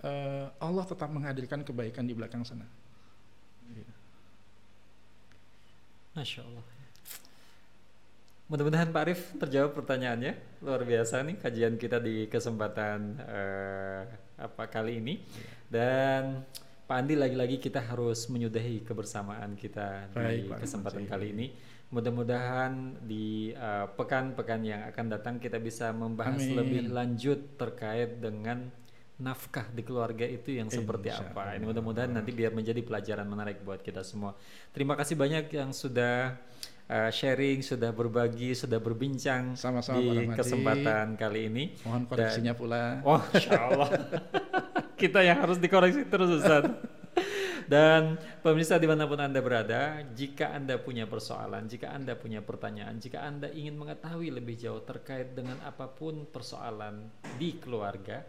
uh, 0.00 0.48
Allah 0.56 0.84
tetap 0.88 1.12
menghadirkan 1.12 1.60
kebaikan 1.60 2.08
di 2.08 2.16
belakang 2.16 2.40
sana. 2.40 2.64
Masya 6.14 6.40
Allah. 6.46 6.73
Mudah-mudahan 8.44 8.92
Pak 8.92 9.02
Arif 9.08 9.20
terjawab 9.40 9.72
pertanyaannya. 9.72 10.60
Luar 10.60 10.84
biasa 10.84 11.24
nih 11.24 11.40
kajian 11.40 11.80
kita 11.80 11.96
di 11.96 12.28
kesempatan 12.28 13.16
uh, 13.24 14.04
apa 14.36 14.68
kali 14.68 15.00
ini. 15.00 15.24
Dan 15.64 16.44
Pak 16.84 16.96
Andi 17.00 17.16
lagi-lagi 17.16 17.56
kita 17.56 17.80
harus 17.80 18.28
menyudahi 18.28 18.84
kebersamaan 18.84 19.56
kita 19.56 20.12
Baik, 20.12 20.28
di 20.28 20.40
Pak, 20.52 20.58
kesempatan 20.60 21.08
Pak. 21.08 21.16
kali 21.16 21.32
ini. 21.32 21.46
Mudah-mudahan 21.94 23.06
di 23.06 23.54
eh, 23.54 23.86
pekan-pekan 23.94 24.60
uh, 24.60 24.66
yang 24.66 24.80
akan 24.90 25.06
datang 25.14 25.34
kita 25.38 25.62
bisa 25.62 25.94
membahas 25.94 26.42
Amin. 26.42 26.58
lebih 26.58 26.80
lanjut 26.90 27.54
terkait 27.54 28.18
dengan 28.18 28.66
nafkah 29.14 29.70
di 29.70 29.86
keluarga 29.86 30.26
itu 30.26 30.58
yang 30.58 30.66
seperti 30.66 31.14
Insya 31.14 31.30
apa. 31.30 31.54
Ini 31.54 31.62
mudah-mudahan 31.62 32.10
nanti 32.10 32.34
biar 32.34 32.50
menjadi 32.50 32.82
pelajaran 32.82 33.24
menarik 33.30 33.62
buat 33.62 33.78
kita 33.78 34.02
semua. 34.02 34.34
Terima 34.74 34.98
kasih 34.98 35.14
banyak 35.14 35.54
yang 35.54 35.70
sudah 35.70 36.34
uh, 36.88 37.10
sharing, 37.10 37.64
sudah 37.64 37.90
berbagi, 37.90 38.52
sudah 38.52 38.78
berbincang 38.80 39.56
Sama-sama 39.56 40.00
di 40.00 40.28
kesempatan 40.32 41.16
kali 41.16 41.48
ini. 41.48 41.64
Mohon 41.84 42.02
koreksinya 42.08 42.52
Dan, 42.52 42.60
pula. 42.60 42.82
Oh, 43.08 43.20
Insya 43.32 43.58
Allah. 43.70 43.88
kita 45.00 45.20
yang 45.20 45.42
harus 45.42 45.58
dikoreksi 45.58 46.06
terus 46.06 46.40
Ustaz. 46.40 46.70
Dan 47.64 48.20
pemirsa 48.44 48.76
di 48.76 48.84
mana 48.84 49.08
pun 49.08 49.16
Anda 49.16 49.40
berada, 49.40 50.04
jika 50.12 50.52
Anda 50.52 50.76
punya 50.76 51.08
persoalan, 51.08 51.64
jika 51.64 51.96
Anda 51.96 52.12
punya 52.12 52.44
pertanyaan, 52.44 53.00
jika 53.00 53.24
Anda 53.24 53.48
ingin 53.48 53.80
mengetahui 53.80 54.28
lebih 54.28 54.60
jauh 54.60 54.84
terkait 54.84 55.32
dengan 55.32 55.56
apa 55.64 55.88
pun 55.88 56.28
persoalan 56.28 57.08
di 57.40 57.56
keluarga, 57.56 58.20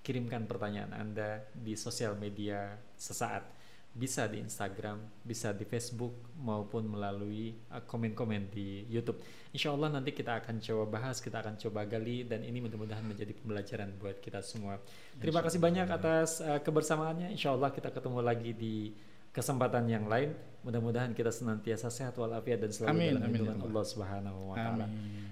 kirimkan 0.00 0.48
pertanyaan 0.48 0.96
Anda 0.96 1.44
di 1.52 1.76
sosial 1.76 2.16
media 2.16 2.72
sesaat. 2.96 3.53
Bisa 3.94 4.26
di 4.26 4.42
Instagram, 4.42 4.98
bisa 5.22 5.54
di 5.54 5.62
Facebook, 5.62 6.34
maupun 6.42 6.82
melalui 6.90 7.54
uh, 7.70 7.78
komen-komen 7.78 8.50
di 8.50 8.90
YouTube. 8.90 9.22
Insya 9.54 9.70
Allah 9.70 9.86
nanti 9.86 10.10
kita 10.10 10.42
akan 10.42 10.58
coba 10.58 10.98
bahas, 10.98 11.22
kita 11.22 11.38
akan 11.38 11.54
coba 11.54 11.86
gali, 11.86 12.26
dan 12.26 12.42
ini 12.42 12.58
mudah-mudahan 12.58 13.06
menjadi 13.06 13.30
pembelajaran 13.38 13.94
buat 14.02 14.18
kita 14.18 14.42
semua. 14.42 14.82
Terima 15.22 15.46
kasih 15.46 15.62
banyak 15.62 15.86
atas 15.86 16.42
uh, 16.42 16.58
kebersamaannya. 16.58 17.30
Insya 17.30 17.54
Allah 17.54 17.70
kita 17.70 17.94
ketemu 17.94 18.18
lagi 18.18 18.50
di 18.50 18.74
kesempatan 19.30 19.86
yang 19.86 20.10
lain. 20.10 20.34
Mudah-mudahan 20.66 21.14
kita 21.14 21.30
senantiasa 21.30 21.86
sehat 21.86 22.18
walafiat 22.18 22.66
dan 22.66 22.74
selalu 22.74 22.90
amin, 22.98 23.10
dalam 23.14 23.30
lindungan 23.30 23.58
Allah 23.68 23.84
Subhanahu 23.84 24.40
wa 24.50 24.56
taala. 24.56 24.86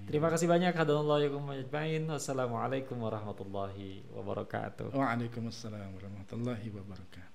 Terima 0.05 0.27
kasih 0.29 0.45
banyak 0.45 0.71
hadanallahu 0.71 1.51
ajmain. 1.51 2.03
Wassalamualaikum 2.05 2.95
warahmatullahi 2.95 4.07
wabarakatuh. 4.13 4.93
Waalaikumsalam 4.93 5.99
warahmatullahi 5.99 6.67
wabarakatuh. 6.69 7.32